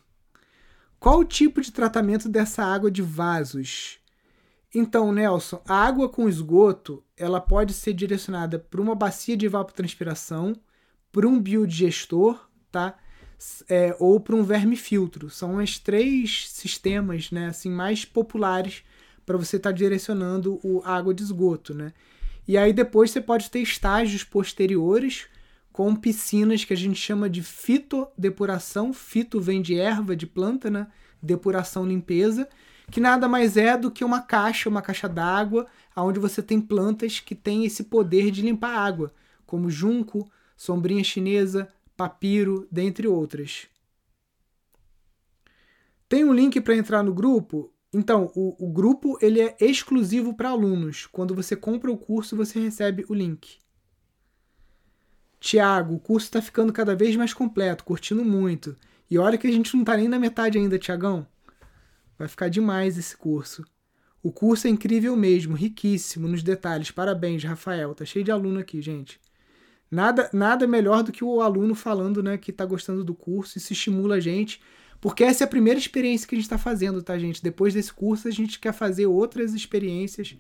[0.99, 3.99] Qual o tipo de tratamento dessa água de vasos?
[4.75, 10.55] Então, Nelson, a água com esgoto ela pode ser direcionada para uma bacia de evapotranspiração,
[11.11, 12.99] para um biodigestor, tá?
[13.69, 15.29] é, ou para um verme filtro.
[15.31, 18.83] São os três sistemas né, assim, mais populares
[19.25, 21.75] para você estar tá direcionando o água de esgoto.
[21.75, 21.93] Né?
[22.47, 25.27] E aí depois você pode ter estágios posteriores
[25.73, 28.93] com piscinas que a gente chama de fitodepuração.
[28.93, 30.87] Fito vem de erva, de planta, né?
[31.23, 32.49] Depuração, limpeza,
[32.91, 37.21] que nada mais é do que uma caixa, uma caixa d'água, onde você tem plantas
[37.21, 39.13] que têm esse poder de limpar água,
[39.47, 43.69] como junco, sombrinha chinesa, papiro, dentre outras.
[46.09, 47.73] Tem um link para entrar no grupo?
[47.93, 51.07] Então, o, o grupo ele é exclusivo para alunos.
[51.07, 53.59] Quando você compra o curso, você recebe o link.
[55.39, 58.77] Tiago, o curso está ficando cada vez mais completo, curtindo muito.
[59.11, 61.27] E olha que a gente não está nem na metade ainda, Tiagão.
[62.19, 63.65] Vai ficar demais esse curso.
[64.23, 66.93] O curso é incrível mesmo, riquíssimo nos detalhes.
[66.93, 67.95] Parabéns, Rafael.
[67.95, 69.21] Tá cheio de aluno aqui, gente.
[69.91, 73.59] Nada, nada melhor do que o aluno falando, né, que tá gostando do curso.
[73.59, 74.63] Isso estimula a gente,
[75.03, 77.43] porque essa é a primeira experiência que a gente está fazendo, tá, gente?
[77.43, 80.37] Depois desse curso, a gente quer fazer outras experiências,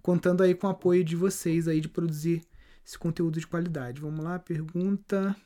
[0.00, 2.42] contando aí com o apoio de vocês aí de produzir
[2.84, 4.00] esse conteúdo de qualidade.
[4.00, 5.36] Vamos lá, pergunta.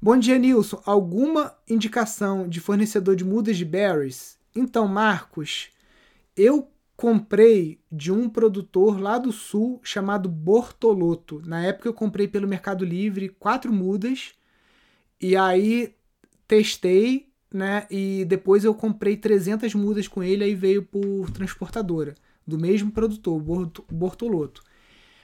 [0.00, 0.82] Bom dia, Nilson.
[0.84, 4.38] Alguma indicação de fornecedor de mudas de berries?
[4.54, 5.70] Então, Marcos,
[6.36, 11.40] eu comprei de um produtor lá do sul chamado Bortoloto.
[11.46, 14.36] Na época eu comprei pelo Mercado Livre quatro mudas
[15.20, 15.94] e aí
[16.46, 17.86] testei, né?
[17.90, 22.14] E depois eu comprei 300 mudas com ele aí veio por transportadora
[22.46, 23.40] do mesmo produtor,
[23.92, 24.62] Bortoloto.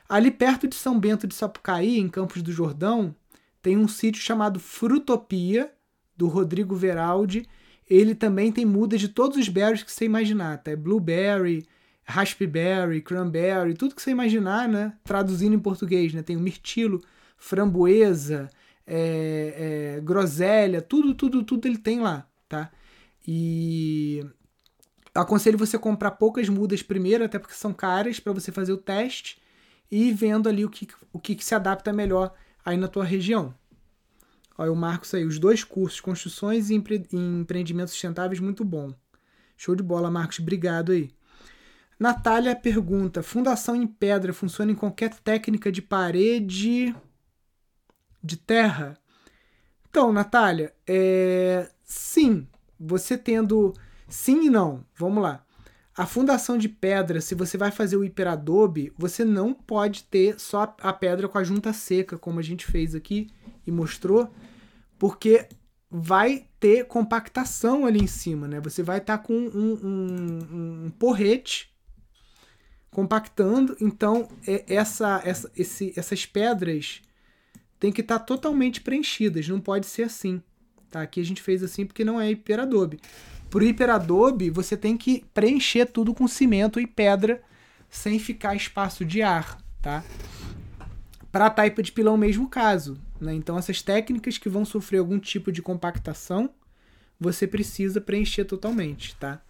[0.06, 3.14] Ali perto de São Bento de Sapucaí, em Campos do Jordão,
[3.62, 5.72] tem um sítio chamado Frutopia,
[6.16, 7.48] do Rodrigo Veraldi.
[7.88, 10.70] Ele também tem mudas de todos os berries que você imaginar, tá?
[10.70, 11.66] É blueberry,
[12.04, 14.94] raspberry, cranberry, tudo que você imaginar, né?
[15.02, 16.22] Traduzindo em português, né?
[16.22, 17.00] Tem o mirtilo,
[17.36, 18.50] framboesa,
[18.86, 22.70] é, é, groselha, tudo, tudo, tudo ele tem lá, tá?
[23.26, 24.24] E
[25.14, 29.40] aconselho você comprar poucas mudas primeiro, até porque são caras para você fazer o teste
[29.90, 33.54] e vendo ali o que, o que, se adapta melhor aí na tua região.
[34.56, 38.94] Olha, o Marcos aí, os dois cursos, Construções e empre Empreendimentos Sustentáveis, muito bom.
[39.56, 41.10] Show de bola, Marcos, obrigado aí.
[41.98, 46.94] Natália pergunta: fundação em pedra funciona em qualquer técnica de parede
[48.24, 48.98] de terra?
[49.88, 51.70] Então, Natália, é...
[51.84, 52.48] sim,
[52.80, 53.74] você tendo
[54.08, 54.84] Sim e não.
[54.96, 55.44] Vamos lá.
[55.96, 60.74] A fundação de pedra, se você vai fazer o hiperadobe, você não pode ter só
[60.80, 63.28] a pedra com a junta seca, como a gente fez aqui
[63.66, 64.32] e mostrou,
[64.98, 65.48] porque
[65.88, 68.60] vai ter compactação ali em cima, né?
[68.60, 71.72] Você vai estar tá com um, um, um, porrete
[72.90, 77.02] compactando, então é, essa, essa, esse, essas pedras
[77.84, 80.40] tem que estar tá totalmente preenchidas, não pode ser assim.
[80.90, 81.02] Tá?
[81.02, 82.98] Aqui a gente fez assim porque não é hiperadobe.
[83.50, 87.42] Pro hiperadobe, você tem que preencher tudo com cimento e pedra
[87.90, 90.02] sem ficar espaço de ar, tá?
[91.30, 92.98] Para a taipa de pilão, mesmo caso.
[93.20, 93.34] Né?
[93.34, 96.48] Então, essas técnicas que vão sofrer algum tipo de compactação,
[97.20, 99.42] você precisa preencher totalmente, tá?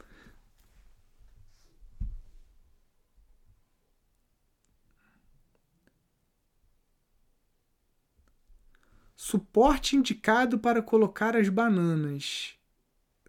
[9.26, 12.56] Suporte indicado para colocar as bananas.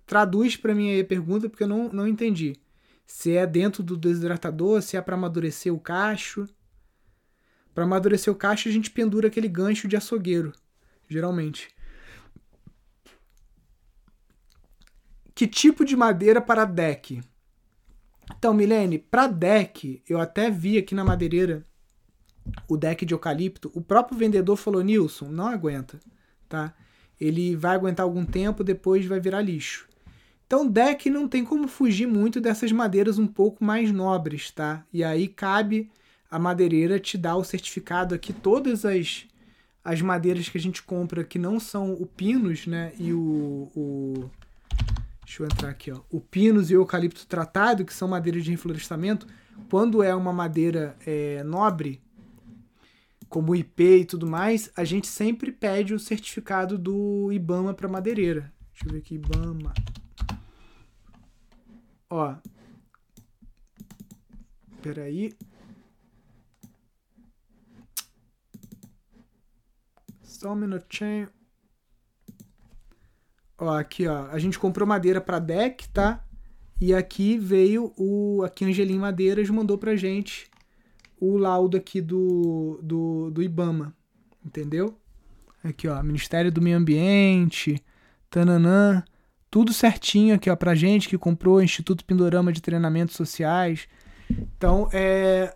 [0.06, 2.60] Traduz para mim aí a pergunta porque eu não, não entendi.
[3.08, 6.50] Se é dentro do desidratador, se é para amadurecer o cacho.
[7.74, 10.52] Para amadurecer o cacho, a gente pendura aquele gancho de açougueiro,
[11.08, 11.70] geralmente.
[15.34, 17.22] Que tipo de madeira para deck?
[18.38, 21.66] Então, Milene, para deck, eu até vi aqui na madeireira
[22.68, 23.72] o deck de eucalipto.
[23.74, 26.00] O próprio vendedor falou: Nilson, não aguenta,
[26.48, 26.74] tá?
[27.20, 29.88] Ele vai aguentar algum tempo, depois vai virar lixo.
[30.46, 34.86] Então, deck não tem como fugir muito dessas madeiras um pouco mais nobres, tá?
[34.94, 35.90] E aí cabe
[36.30, 39.26] a madeireira te dar o certificado aqui, todas as,
[39.84, 42.94] as madeiras que a gente compra que não são o pinus, né?
[43.00, 44.30] E o, o
[45.26, 46.00] Deixa eu entrar aqui, ó.
[46.12, 49.26] O pinus e o eucalipto tratado, que são madeiras de reflorestamento,
[49.70, 52.00] quando é uma madeira é, nobre,
[53.30, 58.54] como IP e tudo mais, a gente sempre pede o certificado do IBAMA para madeireira.
[58.72, 59.74] Deixa eu ver aqui, IBAMA.
[62.10, 62.36] Ó.
[64.82, 65.34] Peraí.
[70.22, 71.30] Só um minutinho.
[73.58, 74.28] Ó, aqui, ó.
[74.28, 76.24] A gente comprou madeira para deck, tá?
[76.80, 78.44] E aqui veio o.
[78.44, 80.52] Aqui Angelim Madeiras mandou pra gente
[81.34, 83.94] o laudo aqui do, do, do Ibama.
[84.46, 84.98] Entendeu?
[85.64, 87.84] Aqui, ó, Ministério do Meio Ambiente,
[88.30, 89.04] tananã,
[89.50, 93.88] tudo certinho aqui, ó, pra gente que comprou Instituto Pindorama de Treinamentos Sociais.
[94.30, 95.56] Então, é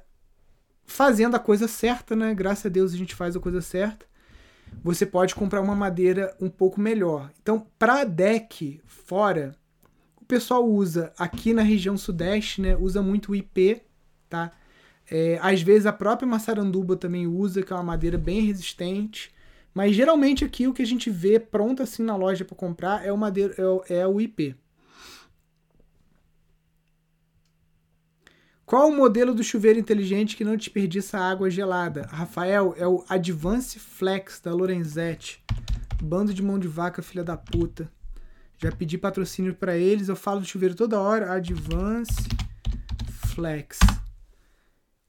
[0.89, 2.33] fazendo a coisa certa, né?
[2.33, 4.05] Graças a Deus a gente faz a coisa certa.
[4.83, 7.29] Você pode comprar uma madeira um pouco melhor.
[7.41, 9.55] Então, para deck fora,
[10.15, 12.75] o pessoal usa aqui na região sudeste, né?
[12.75, 13.81] Usa muito o IP,
[14.27, 14.51] tá?
[15.11, 19.33] É, às vezes a própria maçaranduba também usa, que é uma madeira bem resistente.
[19.73, 23.11] Mas geralmente aqui o que a gente vê pronto assim na loja para comprar é
[23.11, 24.55] o, madeira, é o, é o IP.
[28.65, 32.07] Qual o modelo do chuveiro inteligente que não desperdiça água gelada?
[32.11, 35.43] Rafael, é o Advance Flex da Lorenzetti.
[36.01, 37.91] Bando de mão de vaca, filha da puta.
[38.59, 41.33] Já pedi patrocínio para eles, eu falo do chuveiro toda hora.
[41.33, 42.27] Advance
[43.33, 43.79] Flex.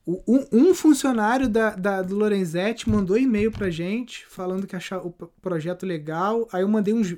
[0.07, 5.12] Um, um funcionário da, da, do Lorenzetti mandou e-mail pra gente falando que achava o
[5.40, 6.48] projeto legal.
[6.53, 7.16] Aí eu mandei uns.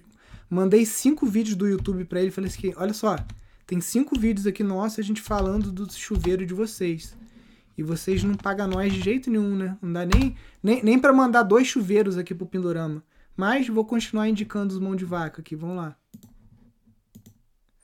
[0.50, 3.16] Mandei cinco vídeos do YouTube para ele falei assim: olha só,
[3.66, 7.16] tem cinco vídeos aqui nossos a gente falando do chuveiro de vocês.
[7.76, 9.78] E vocês não pagam nós de jeito nenhum, né?
[9.80, 13.02] Não dá nem, nem, nem para mandar dois chuveiros aqui pro Pindorama.
[13.34, 15.96] Mas vou continuar indicando os mão de vaca aqui, vamos lá.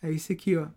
[0.02, 0.68] É esse aqui, ó.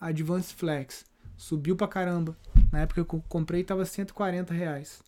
[0.00, 1.04] Advanced Flex.
[1.36, 2.36] Subiu pra caramba.
[2.74, 5.00] Na época que eu comprei tava 140 reais.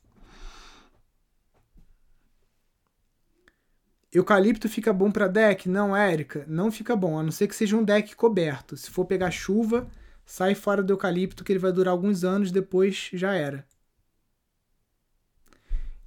[4.12, 5.68] Eucalipto fica bom para deck?
[5.68, 8.76] Não, Érica, não fica bom, a não ser que seja um deck coberto.
[8.76, 9.90] Se for pegar chuva,
[10.24, 13.66] sai fora do eucalipto que ele vai durar alguns anos, depois já era.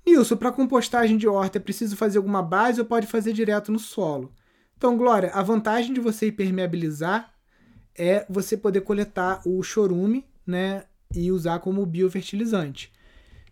[0.05, 3.80] Nilson, para compostagem de horta é preciso fazer alguma base ou pode fazer direto no
[3.80, 4.34] solo?
[4.78, 7.34] Então, Glória, a vantagem de você impermeabilizar
[7.93, 10.86] é você poder coletar o chorume, né,
[11.16, 12.91] e usar como biofertilizante.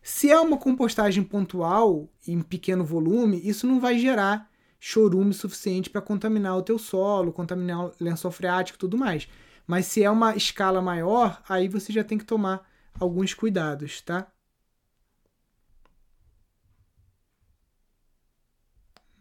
[0.01, 4.49] Se é uma compostagem pontual, em pequeno volume, isso não vai gerar
[4.79, 9.27] chorume suficiente para contaminar o teu solo, contaminar o lençol freático e tudo mais.
[9.65, 12.65] Mas se é uma escala maior, aí você já tem que tomar
[12.99, 14.31] alguns cuidados, tá?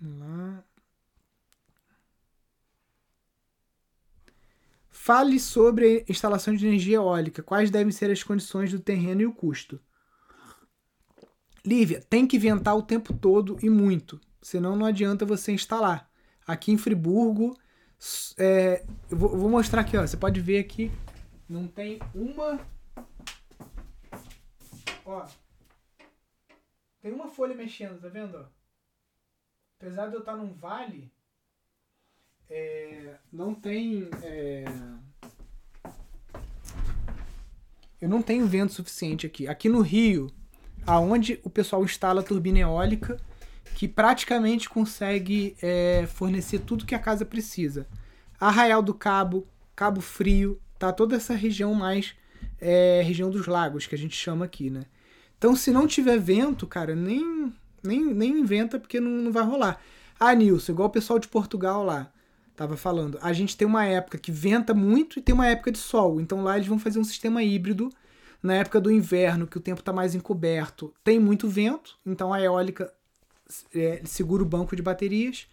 [0.01, 0.66] Lá.
[5.07, 7.41] Fale sobre a instalação de energia eólica.
[7.41, 9.81] Quais devem ser as condições do terreno e o custo?
[11.65, 16.11] Lívia, tem que ventar o tempo todo e muito, senão não adianta você instalar.
[16.45, 17.57] Aqui em Friburgo,
[18.37, 20.91] é, eu vou, vou, mostrar aqui, ó, você pode ver aqui,
[21.49, 22.59] não tem uma.
[25.05, 25.25] Ó,
[27.01, 28.45] tem uma folha mexendo, tá vendo?
[29.79, 31.13] Apesar de eu estar num vale,
[32.49, 34.09] é, não tem.
[34.23, 34.65] É,
[38.01, 39.49] eu não tenho vento suficiente aqui.
[39.49, 40.31] Aqui no Rio,
[40.87, 43.19] aonde o pessoal instala turbina eólica,
[43.75, 47.87] que praticamente consegue é, fornecer tudo que a casa precisa.
[48.39, 52.15] Arraial do Cabo, Cabo Frio, tá toda essa região mais
[52.61, 54.85] é, região dos lagos que a gente chama aqui, né?
[55.39, 59.81] Então, se não tiver vento, cara, nem nem, nem inventa porque não, não vai rolar.
[60.19, 62.11] Ah, Nilson, igual o pessoal de Portugal lá
[62.57, 63.19] tava falando.
[63.21, 66.21] A gente tem uma época que venta muito e tem uma época de sol.
[66.21, 67.91] Então lá eles vão fazer um sistema híbrido.
[68.43, 72.41] Na época do inverno, que o tempo está mais encoberto, tem muito vento, então a
[72.41, 72.93] eólica
[73.75, 75.47] é, segura o banco de baterias.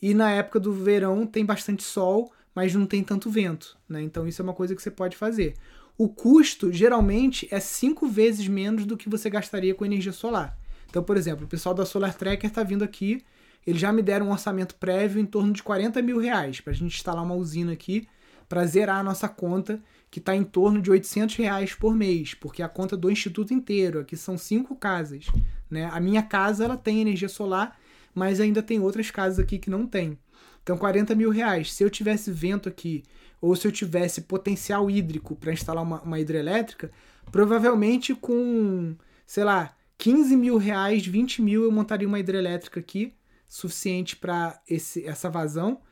[0.00, 3.76] E na época do verão tem bastante sol, mas não tem tanto vento.
[3.88, 4.02] Né?
[4.02, 5.54] Então isso é uma coisa que você pode fazer.
[5.96, 10.58] O custo geralmente é cinco vezes menos do que você gastaria com energia solar.
[10.88, 13.22] Então, por exemplo, o pessoal da Solar Tracker está vindo aqui
[13.66, 16.74] eles já me deram um orçamento prévio em torno de 40 mil reais para a
[16.74, 18.08] gente instalar uma usina aqui
[18.48, 22.60] para zerar a nossa conta, que está em torno de 800 reais por mês, porque
[22.60, 25.24] é a conta do instituto inteiro, aqui são cinco casas.
[25.70, 25.88] Né?
[25.90, 27.78] A minha casa ela tem energia solar,
[28.14, 30.18] mas ainda tem outras casas aqui que não tem.
[30.62, 31.72] Então, 40 mil reais.
[31.72, 33.02] Se eu tivesse vento aqui,
[33.40, 36.90] ou se eu tivesse potencial hídrico para instalar uma, uma hidrelétrica,
[37.30, 38.94] provavelmente com,
[39.26, 43.14] sei lá, 15 mil reais, 20 mil eu montaria uma hidrelétrica aqui
[43.52, 45.82] suficiente para essa vazão,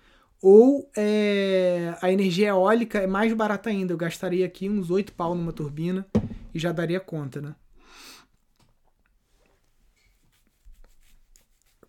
[0.40, 3.92] ou é, a energia eólica é mais barata ainda.
[3.92, 6.06] Eu gastaria aqui uns 8 pau numa turbina
[6.54, 7.54] e já daria conta, né?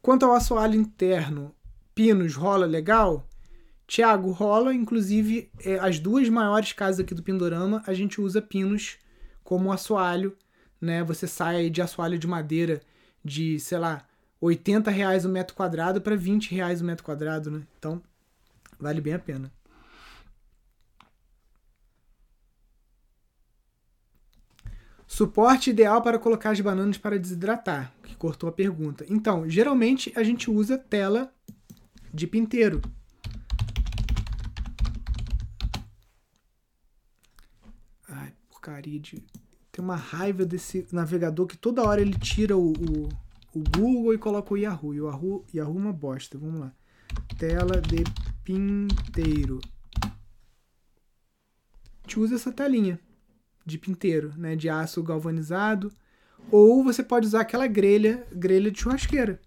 [0.02, 1.56] Quanto ao assoalho interno,
[1.96, 3.26] pinos rola legal?
[3.88, 8.98] Tiago, rola, inclusive é, as duas maiores casas aqui do Pindorama, a gente usa pinos
[9.42, 10.36] como assoalho,
[10.82, 11.02] né?
[11.06, 12.82] Você sai de assoalho de madeira
[13.24, 14.06] de, sei lá,
[14.42, 17.62] 80 reais o metro quadrado para 20 reais o metro quadrado, né?
[17.78, 18.02] Então,
[18.80, 19.52] vale bem a pena.
[25.06, 29.06] Suporte ideal para colocar as bananas para desidratar, que cortou a pergunta.
[29.10, 31.32] Então, geralmente a gente usa tela
[32.12, 32.82] de pinteiro.
[38.08, 39.24] Ai, porcaria de.
[39.72, 43.10] Tem uma raiva desse navegador que toda hora ele tira o, o,
[43.54, 44.90] o Google e coloca o Yahoo.
[44.90, 46.38] O Yahoo, Yahoo é uma bosta.
[46.38, 46.74] Vamos lá.
[47.38, 48.04] Tela de
[48.44, 49.60] pinteiro.
[50.04, 50.08] A
[52.04, 53.00] gente usa essa telinha
[53.66, 55.92] de pinteiro, né, de aço galvanizado,
[56.52, 59.40] ou você pode usar aquela grelha, grelha de churrasqueira.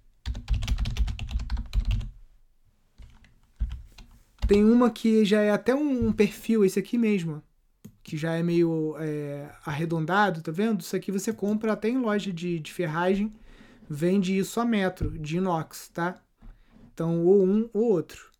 [4.46, 7.42] Tem uma que já é até um perfil, esse aqui mesmo,
[8.02, 10.80] que já é meio é, arredondado, tá vendo?
[10.80, 13.32] Isso aqui você compra até em loja de, de ferragem,
[13.88, 16.20] vende isso a metro, de inox, tá?
[16.92, 18.32] Então, ou um ou outro.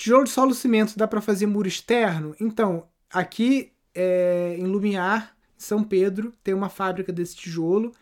[0.00, 2.34] Tijolo de solo cimento dá para fazer muro externo?
[2.40, 7.92] Então, aqui é, em Lumiar, São Pedro, tem uma fábrica desse tijolo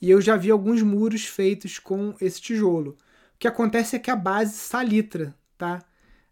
[0.00, 2.90] e eu já vi alguns muros feitos com esse tijolo.
[3.34, 5.82] O que acontece é que a base salitra, tá?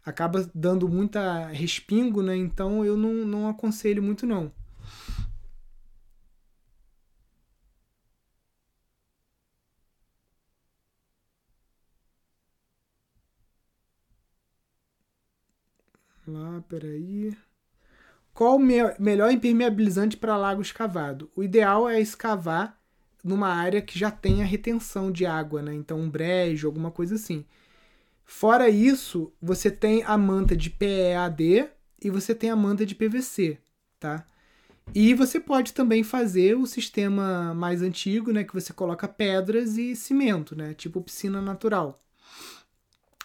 [0.04, 2.36] Acaba dando muita respingo, né?
[2.36, 4.52] Então eu não, não aconselho muito não.
[16.26, 17.34] Lá, peraí.
[18.32, 21.30] Qual o me melhor impermeabilizante para lago escavado?
[21.36, 22.78] O ideal é escavar
[23.22, 25.74] numa área que já tenha retenção de água, né?
[25.74, 27.44] Então, um brejo, alguma coisa assim.
[28.24, 31.68] Fora isso, você tem a manta de PEAD
[32.02, 33.58] e você tem a manta de PVC,
[34.00, 34.26] tá?
[34.94, 38.44] E você pode também fazer o sistema mais antigo, né?
[38.44, 40.74] Que você coloca pedras e cimento, né?
[40.74, 41.98] Tipo piscina natural.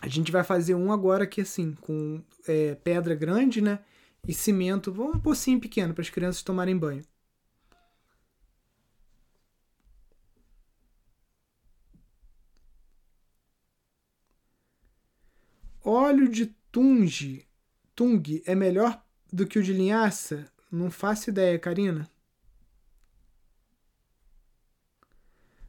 [0.02, 3.80] A gente vai fazer um agora aqui assim, com é, pedra grande, né?
[4.28, 7.04] E cimento, um pocinho pequeno para as crianças tomarem banho.
[15.92, 17.48] Óleo de tunge,
[17.96, 20.46] tung é melhor do que o de linhaça?
[20.72, 22.08] Não faço ideia, Karina.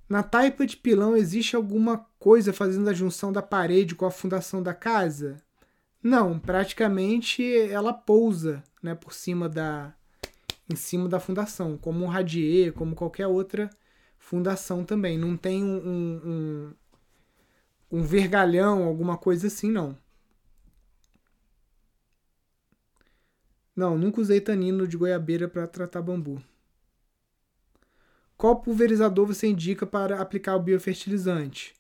[0.07, 4.63] Na taipa de pilão existe alguma coisa fazendo a junção da parede com a fundação
[4.63, 5.43] da casa?
[6.03, 9.95] Não, praticamente ela pousa, né, por cima da
[10.71, 13.71] em cima da fundação, como um radier, como qualquer outra
[14.19, 15.17] fundação também.
[15.17, 16.21] Não tem um, um,
[17.91, 19.97] um, um vergalhão, alguma coisa assim, não.
[23.75, 26.43] Não, nunca usei tanino de goiabeira para tratar bambu.
[28.37, 31.75] Qual pulverizador você indica para aplicar o biofertilizante?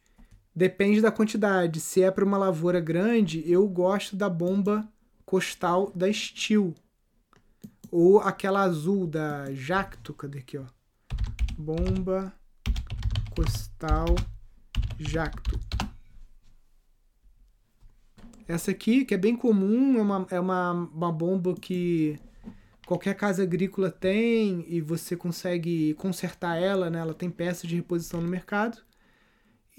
[0.54, 1.80] Depende da quantidade.
[1.80, 4.86] Se é para uma lavoura grande, eu gosto da bomba
[5.24, 6.74] costal da Steel.
[7.90, 10.12] Ou aquela azul da Jacto.
[10.12, 10.64] Cadê aqui, ó?
[11.56, 12.32] Bomba
[13.34, 14.14] costal
[14.98, 15.69] Jacto.
[18.50, 22.18] Essa aqui, que é bem comum, é uma, é uma, uma bomba que
[22.84, 26.98] qualquer casa agrícola tem e você consegue consertar ela, né?
[26.98, 28.82] Ela tem peças de reposição no mercado.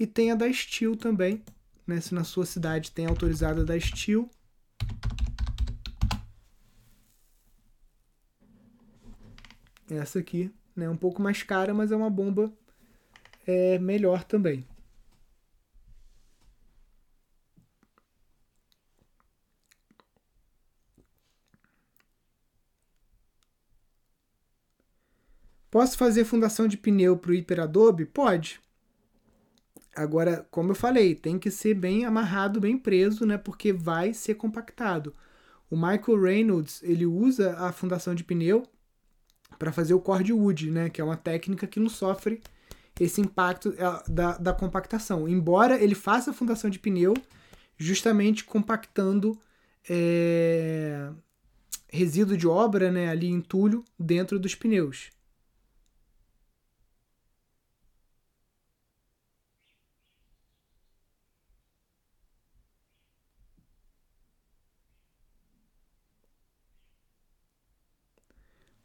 [0.00, 1.42] E tem a da Steel também,
[1.86, 2.00] né?
[2.00, 4.30] Se na sua cidade tem autorizada da Steel.
[9.90, 10.88] Essa aqui, né?
[10.88, 12.50] Um pouco mais cara, mas é uma bomba
[13.46, 14.66] é, melhor também.
[25.72, 28.04] Posso fazer fundação de pneu para o hiperadobe?
[28.04, 28.60] Pode.
[29.96, 33.38] Agora, como eu falei, tem que ser bem amarrado, bem preso, né?
[33.38, 35.14] Porque vai ser compactado.
[35.70, 38.64] O Michael Reynolds ele usa a fundação de pneu
[39.58, 40.90] para fazer o cord wood, né?
[40.90, 42.42] Que é uma técnica que não sofre
[43.00, 45.26] esse impacto é, da, da compactação.
[45.26, 47.14] Embora ele faça a fundação de pneu
[47.78, 49.38] justamente compactando
[49.88, 51.08] é,
[51.88, 53.08] resíduo de obra, né?
[53.08, 55.10] Ali entulho dentro dos pneus.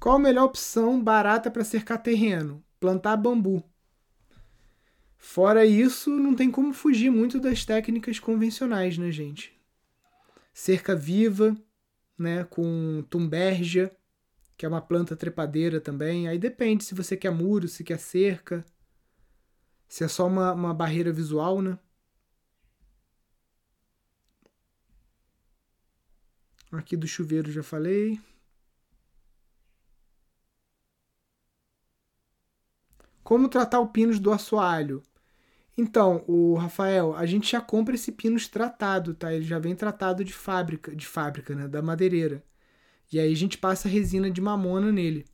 [0.08, 2.64] Qual a melhor opção barata para cercar terreno?
[2.80, 3.62] Plantar bambu.
[5.18, 9.54] Fora isso, não tem como fugir muito das técnicas convencionais, né, gente?
[10.54, 11.58] Cerca viva,
[12.18, 13.94] né, com tumbergia,
[14.56, 16.30] que é uma planta trepadeira também.
[16.30, 18.66] Aí depende se você quer muro, se quer cerca,
[19.90, 21.78] se é só uma, uma barreira visual, né?
[26.72, 28.18] Aqui do chuveiro já falei.
[33.28, 35.04] Como tratar o pinus do assoalho?
[35.78, 39.34] Então, o Rafael, a gente já compra esse pinus tratado, tá?
[39.34, 42.42] Ele já vem tratado de fábrica, de fábrica, né, da madeireira.
[43.12, 45.26] E aí a gente passa resina de mamona nele.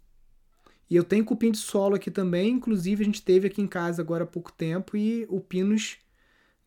[0.89, 4.02] E eu tenho cupim de solo aqui também, inclusive a gente teve aqui em casa
[4.02, 6.00] agora há pouco tempo e o pinus,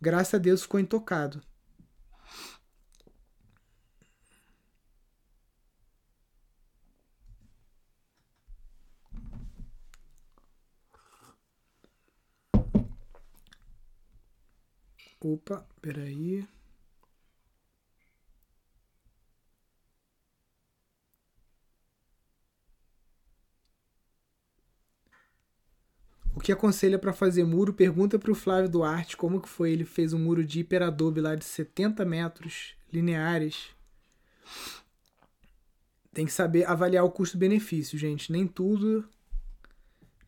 [0.01, 1.43] graças a Deus, ficou intocado.
[15.21, 16.47] Opa, peraí.
[26.35, 27.73] O que aconselha para fazer muro?
[27.73, 29.73] Pergunta para o Flávio Duarte como que foi.
[29.73, 33.71] Ele fez um muro de hiperadobe lá de 70 metros lineares.
[36.13, 38.31] Tem que saber avaliar o custo-benefício, gente.
[38.31, 39.09] Nem tudo,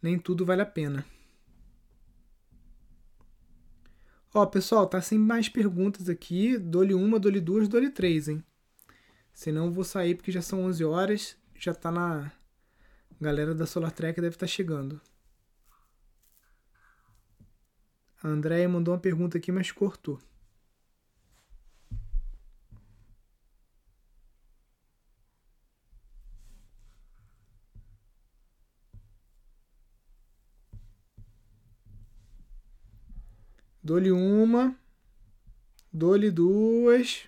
[0.03, 1.05] nem tudo vale a pena.
[4.34, 6.58] Ó, pessoal, tá sem mais perguntas aqui.
[6.58, 8.44] Dou-lhe uma, dou-lhe duas, dou-lhe três, hein?
[9.32, 11.36] Senão vou sair porque já são 11 horas.
[11.54, 12.30] Já tá na.
[13.20, 15.00] galera da Solar Trek deve estar tá chegando.
[18.22, 20.20] A Andréia mandou uma pergunta aqui, mas cortou.
[33.89, 34.76] Dou-lhe uma.
[35.91, 37.22] Dou-lhe duas.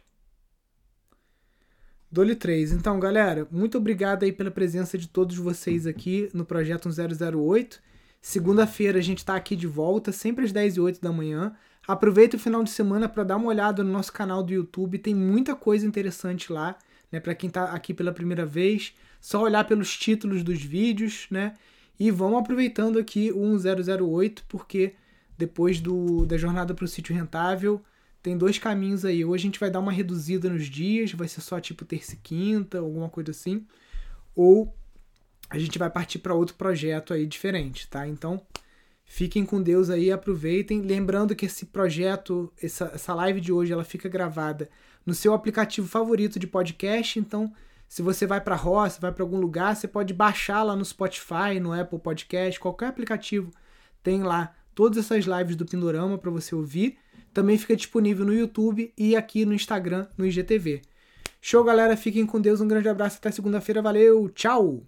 [2.13, 2.71] Dou-lhe três.
[2.71, 7.81] Então, galera, muito obrigado aí pela presença de todos vocês aqui no Projeto 1008.
[8.21, 11.57] Segunda-feira a gente está aqui de volta, sempre às 10 e 8 da manhã.
[11.89, 15.15] Aproveita o final de semana para dar uma olhada no nosso canal do YouTube, tem
[15.15, 16.77] muita coisa interessante lá,
[17.11, 17.21] né?
[17.21, 21.55] Para quem está aqui pela primeira vez, só olhar pelos títulos dos vídeos, né?
[21.99, 24.95] E vamos aproveitando aqui o 1008, porque
[25.41, 27.83] depois do, da jornada para o sítio rentável,
[28.23, 29.25] tem dois caminhos aí.
[29.25, 32.19] Ou a gente vai dar uma reduzida nos dias, vai ser só tipo terça e
[32.19, 33.67] quinta, alguma coisa assim.
[34.35, 34.75] Ou
[35.49, 38.07] a gente vai partir para outro projeto aí diferente, tá?
[38.07, 38.41] Então,
[39.05, 40.83] fiquem com Deus aí, aproveitem.
[40.83, 44.69] Lembrando que esse projeto, essa, essa live de hoje, ela fica gravada
[45.07, 47.19] no seu aplicativo favorito de podcast.
[47.19, 47.51] Então,
[47.89, 51.59] se você vai para roça, vai para algum lugar, você pode baixar lá no Spotify,
[51.59, 53.51] no Apple Podcast, qualquer aplicativo
[54.03, 56.97] tem lá todas essas lives do Pindorama para você ouvir.
[57.35, 60.81] Também fica disponível no YouTube e aqui no Instagram, no IGTV.
[61.39, 61.99] Show, galera.
[61.99, 62.63] Fiquem com Deus.
[62.63, 63.19] Um grande abraço.
[63.19, 63.83] Até segunda-feira.
[63.83, 64.31] Valeu.
[64.31, 64.83] Tchau.